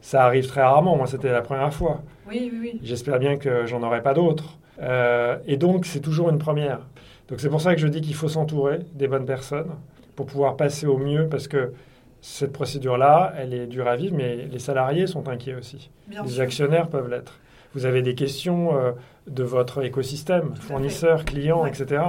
[0.00, 0.96] Ça arrive très rarement.
[0.96, 2.02] Moi, c'était la première fois.
[2.28, 2.80] Oui, oui, oui.
[2.82, 4.58] J'espère bien que j'en aurai pas d'autres.
[4.80, 6.80] Euh, et donc, c'est toujours une première.
[7.28, 9.70] Donc, c'est pour ça que je dis qu'il faut s'entourer des bonnes personnes
[10.16, 11.72] pour pouvoir passer au mieux, parce que
[12.20, 15.90] cette procédure-là, elle est dure à vivre, mais les salariés sont inquiets aussi.
[16.10, 17.38] les actionnaires peuvent l'être.
[17.74, 18.92] Vous avez des questions euh,
[19.26, 22.02] de votre écosystème, fournisseurs, clients, etc.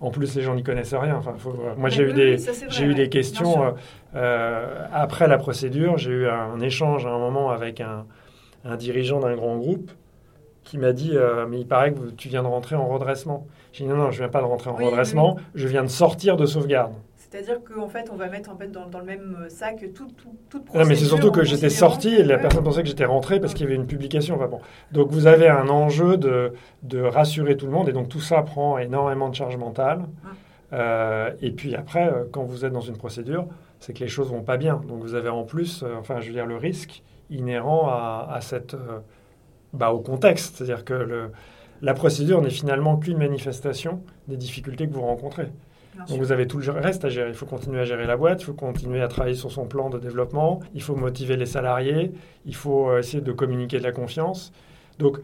[0.00, 1.16] En plus, les gens n'y connaissent rien.
[1.16, 1.34] Enfin,
[1.76, 2.36] moi, j'ai eu, des,
[2.68, 3.70] j'ai eu des questions euh,
[4.14, 5.98] euh, après la procédure.
[5.98, 8.06] J'ai eu un échange à un moment avec un,
[8.76, 9.90] dirigeant d'un grand groupe
[10.62, 11.14] qui m'a dit
[11.48, 13.46] Mais il paraît que tu viens de rentrer en redressement.
[13.72, 15.88] J'ai dit Non, non, je ne viens pas de rentrer en redressement, je viens de
[15.88, 16.92] sortir de sauvegarde.
[17.30, 20.64] C'est-à-dire qu'en fait, on va mettre en fait dans, le même sac tout, tout, toute
[20.64, 20.80] procédure.
[20.82, 23.52] Non, mais c'est surtout que j'étais sorti et la personne pensait que j'étais rentré parce
[23.52, 24.36] qu'il y avait une publication.
[24.36, 24.60] Enfin, bon.
[24.92, 26.54] Donc vous avez un enjeu de,
[26.84, 30.06] de, rassurer tout le monde et donc tout ça prend énormément de charge mentale.
[30.24, 30.28] Ah.
[30.72, 33.46] Euh, et puis après, euh, quand vous êtes dans une procédure,
[33.78, 34.80] c'est que les choses vont pas bien.
[34.88, 38.40] Donc vous avez en plus, euh, enfin je veux dire, le risque inhérent à, à
[38.40, 38.74] cette,
[39.74, 40.56] bah, au contexte.
[40.56, 41.30] C'est-à-dire que le,
[41.82, 45.48] la procédure n'est finalement qu'une manifestation des difficultés que vous rencontrez.
[46.06, 47.28] Donc vous avez tout le reste à gérer.
[47.30, 49.90] Il faut continuer à gérer la boîte, il faut continuer à travailler sur son plan
[49.90, 52.12] de développement, il faut motiver les salariés,
[52.46, 54.52] il faut euh, essayer de communiquer de la confiance.
[54.98, 55.18] Donc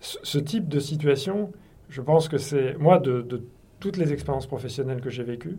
[0.00, 1.52] ce type de situation,
[1.88, 3.44] je pense que c'est, moi, de,
[3.80, 5.58] toutes les expériences professionnelles que j'ai vécues,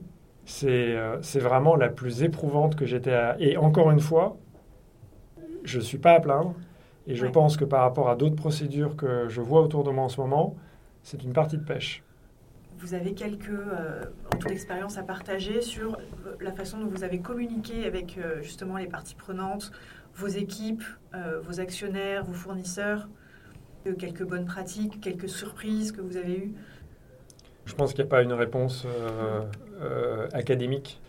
[0.64, 3.36] euh, c'est vraiment la plus éprouvante que j'étais à...
[3.39, 4.38] Et encore une fois,
[5.64, 6.55] je ne suis pas à plaindre.
[7.07, 10.03] Et je pense que par rapport à d'autres procédures que je vois autour de moi
[10.03, 10.55] en ce moment,
[11.03, 12.03] c'est une partie de pêche
[12.82, 14.04] vous avez quelques euh,
[14.50, 16.00] expériences à partager sur
[16.40, 19.72] la façon dont vous avez communiqué avec euh, justement les parties prenantes,
[20.16, 23.08] vos équipes, euh, vos actionnaires, vos fournisseurs,
[24.00, 26.54] quelques bonnes pratiques, quelques surprises que vous avez eues?
[27.66, 28.86] Je pense qu'il n'y a pas une réponse
[30.34, 31.00] académique.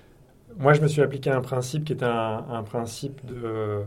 [0.57, 3.85] Moi, je me suis appliqué à un principe qui est un, principe de,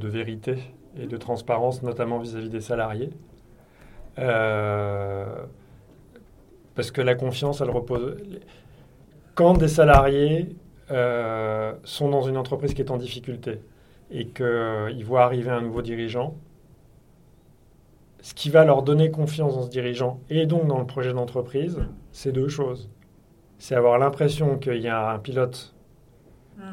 [0.00, 0.58] vérité
[0.96, 3.10] et de transparence, notamment vis-à-vis des salariés.
[6.78, 8.14] Parce que la confiance, elle repose.
[9.34, 10.54] Quand des salariés
[10.92, 13.62] euh, sont dans une entreprise qui est en difficulté
[14.12, 16.36] et qu'ils euh, voient arriver un nouveau dirigeant,
[18.20, 21.80] ce qui va leur donner confiance dans ce dirigeant et donc dans le projet d'entreprise,
[22.12, 22.88] c'est deux choses.
[23.58, 25.74] C'est avoir l'impression qu'il y a un pilote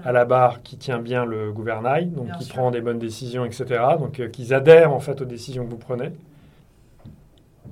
[0.04, 3.84] à la barre qui tient bien le gouvernail, donc qui prend des bonnes décisions, etc.
[3.98, 6.12] Donc euh, qu'ils adhèrent en fait aux décisions que vous prenez.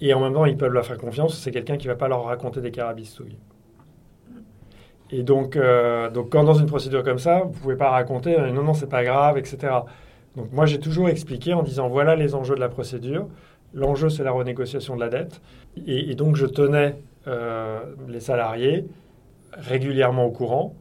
[0.01, 1.37] Et en même temps, ils peuvent leur faire confiance.
[1.37, 3.37] C'est quelqu'un qui ne va pas leur raconter des carabistouilles.
[5.11, 8.37] Et donc, euh, donc, quand dans une procédure comme ça, vous ne pouvez pas raconter
[8.39, 9.71] euh, non, non, c'est pas grave, etc.
[10.35, 13.27] Donc, moi, j'ai toujours expliqué en disant voilà les enjeux de la procédure.
[13.75, 15.41] L'enjeu, c'est la renégociation de la dette.
[15.87, 16.95] Et, donc, je tenais
[17.27, 18.85] euh, les salariés
[19.53, 20.75] régulièrement au courant.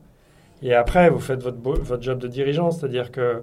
[0.63, 3.43] Et après, vous faites votre, votre job de dirigeant, c'est-à-dire que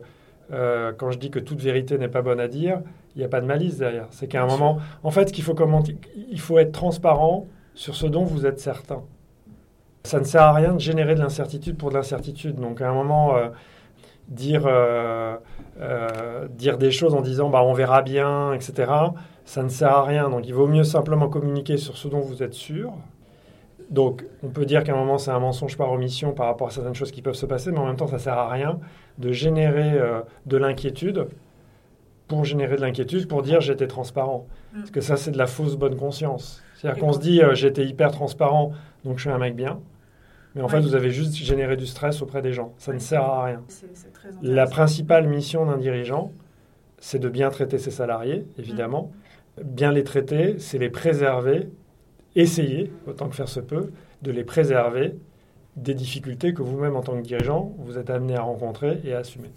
[0.52, 2.82] quand je dis que toute vérité n'est pas bonne à dire,
[3.16, 4.08] il n'y a pas de malice derrière.
[4.12, 8.08] C'est qu'à un moment, en fait, qu'il faut commenter, il faut être transparent sur ce
[8.08, 9.04] dont vous êtes certain.
[10.04, 12.56] Ça ne sert à rien de générer de l'incertitude pour de l'incertitude.
[12.56, 13.50] Donc, à un moment, euh,
[14.28, 15.36] dire, euh,
[15.82, 18.92] euh, dire des choses en disant bah, on verra bien, etc.,
[19.46, 20.30] ça ne sert à rien.
[20.30, 22.94] Donc, il vaut mieux simplement communiquer sur ce dont vous êtes sûr.
[23.90, 26.72] Donc, on peut dire qu'à un moment, c'est un mensonge par omission par rapport à
[26.72, 28.80] certaines choses qui peuvent se passer, mais en même temps, ça ne sert à rien
[29.18, 30.00] de générer
[30.46, 31.28] de l'inquiétude
[32.30, 34.48] pour générer de l'inquiétude, pour dire j'étais transparent.
[34.72, 34.78] Mm.
[34.78, 36.64] Parce que ça, c'est de la fausse bonne conscience.
[36.76, 38.72] C'est-à-dire qu'on se dit euh, j'étais hyper transparent,
[39.04, 39.82] donc je suis un mec bien.
[40.56, 42.74] Mais en fait, vous avez juste généré du stress auprès des gens.
[42.78, 43.64] Ça ne sert à rien.
[44.42, 46.32] la principale mission d'un dirigeant,
[47.00, 49.12] c'est de bien traiter ses salariés, évidemment.
[49.58, 49.64] Mm.
[49.64, 51.70] Bien les traiter, c'est les préserver,
[52.36, 55.16] essayer, autant que faire se peut, de les préserver
[55.76, 59.20] des difficultés que vous-même, en tant que dirigeant, vous êtes amené à rencontrer et à
[59.20, 59.50] assumer.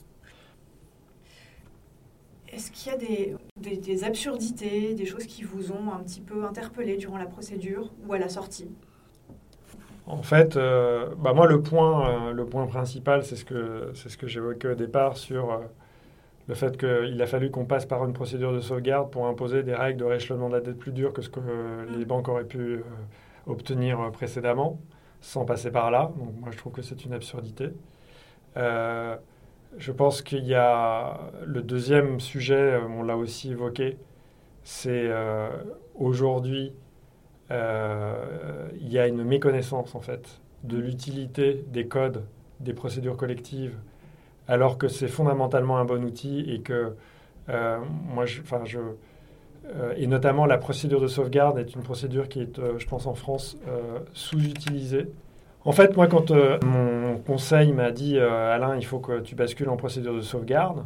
[2.52, 6.98] Est-ce qu'il y a des, absurdités, des choses qui vous ont un petit peu interpellé
[6.98, 8.68] durant la procédure ou à la sortie?
[10.06, 14.16] En fait, euh, bah moi, le point, euh, le point principal, c'est ce que, ce
[14.16, 15.58] que j'évoquais au départ sur euh,
[16.48, 19.74] Le fait qu'il a fallu qu'on passe par une procédure de sauvegarde pour imposer des
[19.74, 21.40] règles de rééchelonnement de la dette plus dures que ce que
[21.96, 22.82] les banques auraient pu
[23.46, 24.80] obtenir précédemment,
[25.20, 26.12] sans passer par là.
[26.18, 27.70] Donc moi, je trouve que c'est une absurdité.
[29.78, 33.96] je pense qu'il y a le deuxième sujet, on l'a aussi évoqué,
[34.64, 35.10] c'est
[35.94, 36.72] aujourd'hui,
[37.50, 42.24] il y a une méconnaissance en fait de l'utilité des codes,
[42.60, 43.76] des procédures collectives,
[44.52, 46.92] alors que c'est fondamentalement un bon outil et que
[47.48, 47.78] euh,
[48.14, 52.42] moi, je, enfin, je, euh, et notamment la procédure de sauvegarde est une procédure qui
[52.42, 53.56] est, euh, je pense, en France
[54.12, 55.08] sous-utilisée.
[55.64, 56.32] En fait, moi, quand
[56.64, 60.84] mon conseil m'a dit Alain, il faut que tu bascules en procédure de sauvegarde,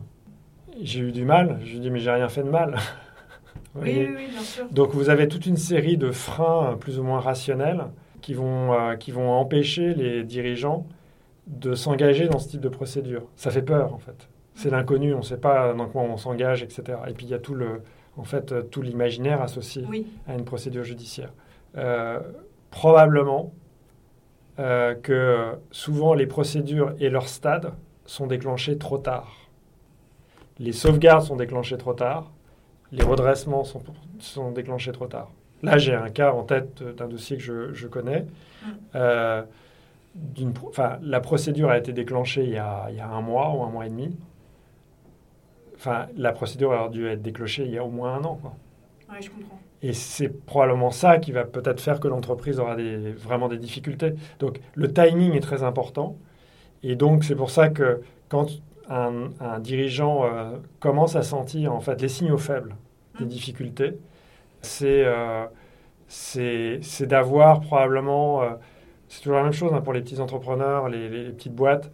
[0.81, 1.59] j'ai eu du mal.
[1.65, 2.77] Je lui ai dit mais j'ai rien fait de mal.
[3.75, 4.67] oui, oui, bien sûr.
[4.71, 7.87] Donc vous avez toute une série de freins plus ou moins rationnels
[8.21, 10.87] qui vont, qui vont empêcher les dirigeants
[11.47, 13.23] de s'engager dans ce type de procédure.
[13.37, 14.29] Ça fait peur, en fait.
[14.55, 16.99] C'est l'inconnu, on ne sait pas dans quoi on s'engage, etc.
[17.09, 17.83] Et puis il y a tout le,
[18.17, 19.85] en fait, tout l'imaginaire associé
[20.27, 21.33] à une procédure judiciaire.
[21.77, 22.21] Euh,
[22.71, 23.53] probablement
[24.59, 27.73] euh, que souvent les procédures et leur stade
[28.07, 29.51] sont déclenchés trop tard.
[30.59, 32.33] Les sauvegardes sont déclenchées trop tard,
[32.93, 33.83] les redressements sont,
[34.21, 35.31] sont déclenchés trop tard.
[35.63, 38.27] Là, j'ai un cas en tête d'un dossier que je, connais.
[38.65, 38.69] Mm.
[41.03, 43.71] La procédure a été déclenchée il y a, il y a, un mois ou un
[43.71, 44.17] mois et demi.
[45.77, 48.41] Enfin, la procédure a dû être déclenchée il y a au moins un an.
[49.11, 49.61] Oui, je comprends.
[49.83, 54.15] Et c'est probablement ça qui va peut-être faire que l'entreprise aura des, vraiment des difficultés.
[54.39, 56.17] Donc, le timing est très important.
[56.83, 58.49] Et donc, c'est pour ça que quand
[58.89, 62.77] un, dirigeant euh, commence à sentir en fait les signaux faibles
[63.19, 63.29] des mm.
[63.29, 63.99] difficultés,
[64.83, 65.47] euh,
[66.09, 68.51] c'est d'avoir probablement, euh,
[69.09, 71.91] c'est toujours la même chose hein, pour les petits entrepreneurs, les, petites boîtes,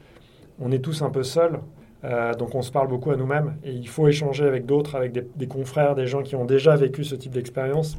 [0.60, 1.60] on est tous un peu seuls,
[2.04, 5.12] euh, donc on se parle beaucoup à nous-mêmes et il faut échanger avec d'autres, avec
[5.12, 7.96] des, confrères, des gens qui ont déjà vécu ce type d'expérience.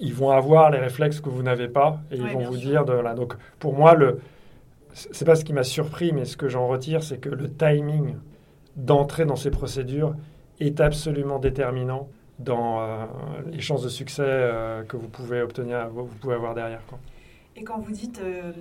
[0.00, 2.92] Ils vont avoir les réflexes que vous n'avez pas et ils vont vous dire de
[2.92, 3.14] là.
[3.14, 4.20] Donc pour moi, le
[4.94, 8.16] c'est pas ce qui m'a surpris, mais ce que j'en retire, c'est que le timing
[8.76, 10.14] d'entrer dans ces procédures
[10.60, 12.08] est absolument déterminant
[12.38, 13.04] dans euh,
[13.50, 16.84] les chances de succès euh, que vous pouvez obtenir, vous pouvez avoir derrière.
[16.86, 16.98] Quoi.
[17.58, 18.52] Et quand vous dites euh,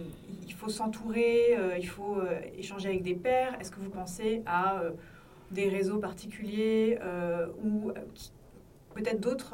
[0.47, 2.17] il faut s'entourer, il faut
[2.57, 4.81] échanger avec des pairs, est-ce que vous pensez à
[5.51, 6.97] des réseaux particuliers
[7.63, 7.91] ou
[8.95, 9.53] peut-être d'autres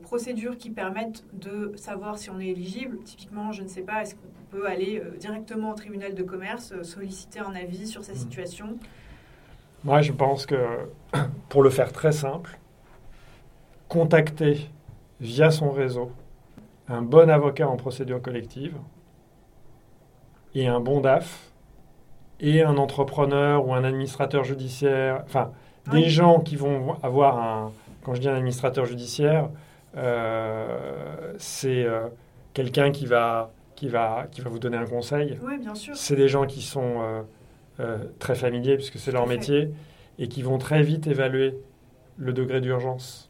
[0.00, 2.98] procédures qui permettent de savoir si on est éligible?
[3.04, 7.38] Typiquement, je ne sais pas, est-ce qu'on peut aller directement au tribunal de commerce, solliciter
[7.38, 8.16] un avis sur sa mmh.
[8.16, 8.78] situation?
[9.84, 10.56] Moi, je pense que
[11.48, 12.58] pour le faire très simple,
[13.88, 14.68] contacter
[15.20, 16.10] via son réseau
[16.92, 18.76] un bon avocat en procédure collective
[20.54, 21.50] et un bon DAF
[22.40, 25.52] et un entrepreneur ou un administrateur judiciaire, enfin
[25.90, 27.72] des gens qui vont avoir un,
[28.04, 29.48] quand je dis un administrateur judiciaire,
[29.96, 32.08] euh, c'est euh,
[32.52, 35.38] quelqu'un qui va, qui, va, qui va vous donner un conseil.
[35.42, 35.96] Oui, bien sûr.
[35.96, 37.24] C'est des gens qui sont
[37.80, 39.70] euh, très familiers puisque c'est leur métier
[40.18, 41.56] et qui vont très vite évaluer
[42.18, 43.28] le degré d'urgence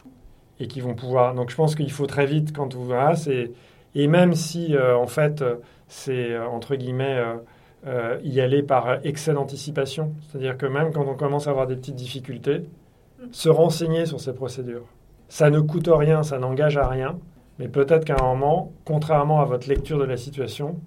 [0.63, 1.35] et qui vont pouvoir.
[1.35, 3.15] Donc je pense qu'il faut très vite quand vous voilà,
[3.95, 5.45] et même si euh, en fait
[5.89, 7.21] c'est euh, entre guillemets
[7.87, 11.75] euh, y aller par excès d'anticipation, c'est-à-dire que même quand on commence à avoir des
[11.75, 12.63] petites difficultés,
[13.33, 14.87] se renseigner sur ces procédures.
[15.29, 17.19] Ça ne coûte rien, ça n'engage à rien,
[17.59, 20.79] mais peut-être qu'à un moment, contrairement à votre lecture de la situation,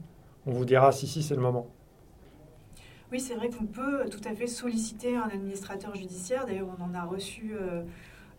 [0.46, 1.68] on vous dira si si c'est le moment.
[3.12, 6.46] Oui, c'est vrai qu'on peut tout à fait solliciter un administrateur judiciaire.
[6.46, 7.54] D'ailleurs, on en a reçu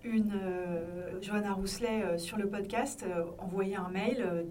[0.06, 4.46] une euh, Johanna Rousselet euh, sur le podcast, euh, envoyer un mail,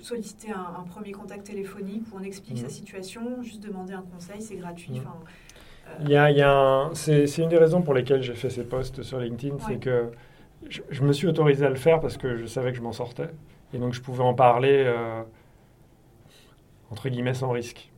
[0.00, 2.70] solliciter un, premier contact téléphonique où on explique sa mmh.
[2.70, 5.00] situation, juste demander un conseil, c'est gratuit.
[5.00, 5.04] Mmh.
[6.00, 8.64] Il y a, il y a c'est, une des raisons pour lesquelles j'ai fait ces
[8.64, 10.10] posts sur LinkedIn, c'est que
[10.68, 13.28] je, me suis autorisé à le faire parce que je savais que je m'en sortais.
[13.74, 14.90] Et donc je pouvais en parler,
[16.90, 17.90] entre guillemets, sans risque.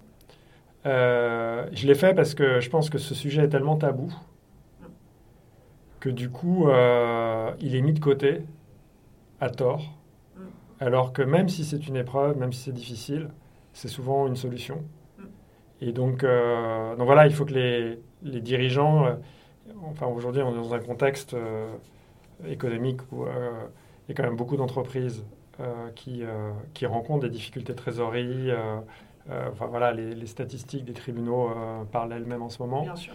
[0.85, 4.13] je l'ai fait parce que je pense que ce sujet est tellement tabou
[6.07, 8.43] que du coup, euh, il est mis de côté
[9.41, 9.93] à tort,
[10.37, 10.41] mm.
[10.79, 13.31] alors que même si c'est une épreuve, même si c'est difficile,
[13.73, 14.85] c'est souvent une solution.
[15.19, 15.23] Mm.
[15.81, 19.15] Et donc, euh, donc voilà, il faut que les, les dirigeants, euh,
[19.87, 21.35] enfin aujourd'hui on est dans un contexte
[22.47, 25.25] économique où il y a quand même beaucoup d'entreprises
[25.97, 26.23] qui,
[26.73, 28.53] qui rencontrent des difficultés de trésorerie.
[29.29, 31.51] enfin voilà, les, les, statistiques des tribunaux
[31.91, 32.83] parlent elles-mêmes en ce moment.
[32.83, 33.15] Bien sûr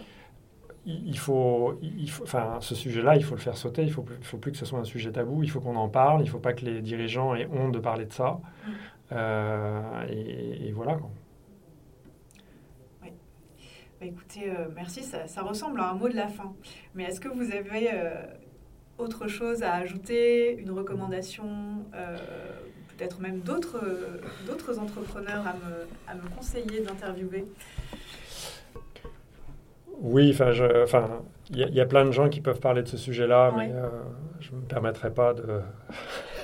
[0.84, 3.82] il faut, il faut, enfin, ce sujet-là, il faut le faire sauter.
[3.82, 5.42] Il ne faut, faut, plus que ce soit un sujet tabou.
[5.42, 6.22] Il faut qu'on en parle.
[6.22, 8.40] Il ne faut pas que les dirigeants aient honte de parler de ça.
[8.66, 8.70] Mm.
[9.12, 10.98] Euh, et, voilà.
[13.00, 13.08] Bah,
[14.02, 16.52] écoutez, euh, merci, ça, ressemble à un mot de la fin.
[16.94, 17.88] Mais est-ce que vous avez
[18.98, 21.84] autre chose à ajouter, une recommandation,
[22.96, 27.46] peut-être même d'autres entrepreneurs à me, à me conseiller d'interviewer?
[30.02, 30.50] Oui, enfin,
[31.50, 33.88] il y, a plein de gens qui peuvent parler de ce sujet-là, mais euh,
[34.40, 35.60] je ne me permettrai pas de.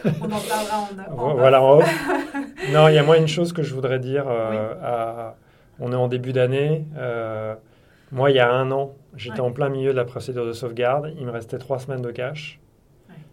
[0.05, 1.79] On en parlera en, Voilà, en
[2.73, 4.27] Non, il y a moi une chose que je voudrais dire.
[4.29, 5.31] Euh,
[5.81, 6.87] on est en début d'année.
[6.97, 7.57] Euh,
[8.13, 11.13] moi, il y a un an, j'étais en plein milieu de la procédure de sauvegarde.
[11.19, 12.61] Il me restait trois semaines de cash.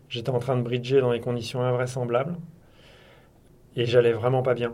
[0.09, 2.35] J'étais en train de bridger dans des conditions invraisemblables.
[3.75, 4.73] Et j'allais vraiment pas bien.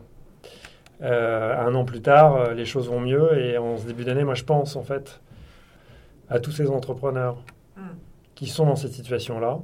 [1.01, 3.37] un an plus tard, les choses vont mieux.
[3.37, 5.19] Et en ce début d'année, moi, je pense, en fait,
[6.31, 7.43] à tous ces entrepreneurs
[7.77, 7.81] hmm.
[8.33, 9.59] qui sont dans cette situation-là,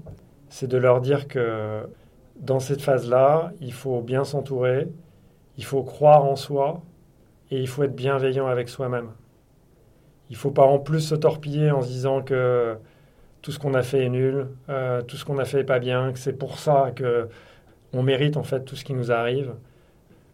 [0.49, 1.81] c'est de leur dire que
[2.39, 4.87] dans cette phase-là, il faut bien s'entourer,
[5.57, 6.81] il faut croire en soi
[7.49, 9.09] et il faut être bienveillant avec soi-même.
[10.29, 12.77] Il ne faut pas en plus se torpiller en se disant que
[13.41, 15.79] tout ce qu'on a fait est nul, euh, tout ce qu'on a fait n'est pas
[15.79, 17.29] bien, que c'est pour ça que
[17.93, 19.53] on mérite en fait tout ce qui nous arrive.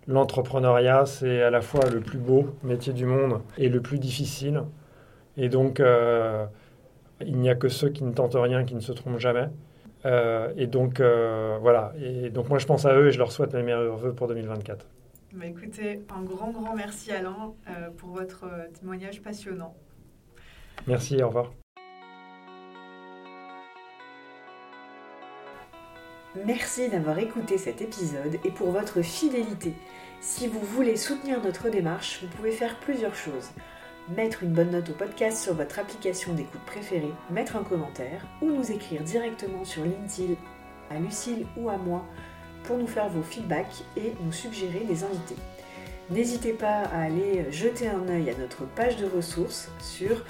[0.07, 4.63] L'entrepreneuriat, c'est à la fois le plus beau métier du monde et le plus difficile.
[5.37, 6.45] Et donc, euh,
[7.21, 9.47] il n'y a que ceux qui ne tentent rien qui ne se trompent jamais.
[10.05, 11.93] Euh, et donc, euh, voilà.
[12.01, 14.27] Et donc, moi, je pense à eux et je leur souhaite mes meilleurs voeux pour
[14.27, 14.85] 2024.
[15.33, 17.53] Bah, écoutez, un grand, grand merci Alain
[17.97, 18.45] pour votre
[18.79, 19.75] témoignage passionnant.
[20.85, 21.51] Merci, au revoir.
[26.45, 29.73] Merci d'avoir écouté cet épisode et pour votre fidélité.
[30.19, 33.49] Si vous voulez soutenir notre démarche, vous pouvez faire plusieurs choses
[34.09, 38.47] mettre une bonne note au podcast sur votre application d'écoute préférée, mettre un commentaire ou
[38.47, 40.33] nous écrire directement sur LinkedIn
[40.89, 42.05] à Lucille ou à moi
[42.63, 45.35] pour nous faire vos feedbacks et nous suggérer des invités.
[46.09, 50.25] N'hésitez pas à aller jeter un œil à notre page de ressources sur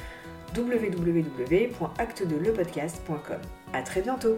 [0.55, 3.39] www.acte2lepodcast.com.
[3.73, 4.37] A très bientôt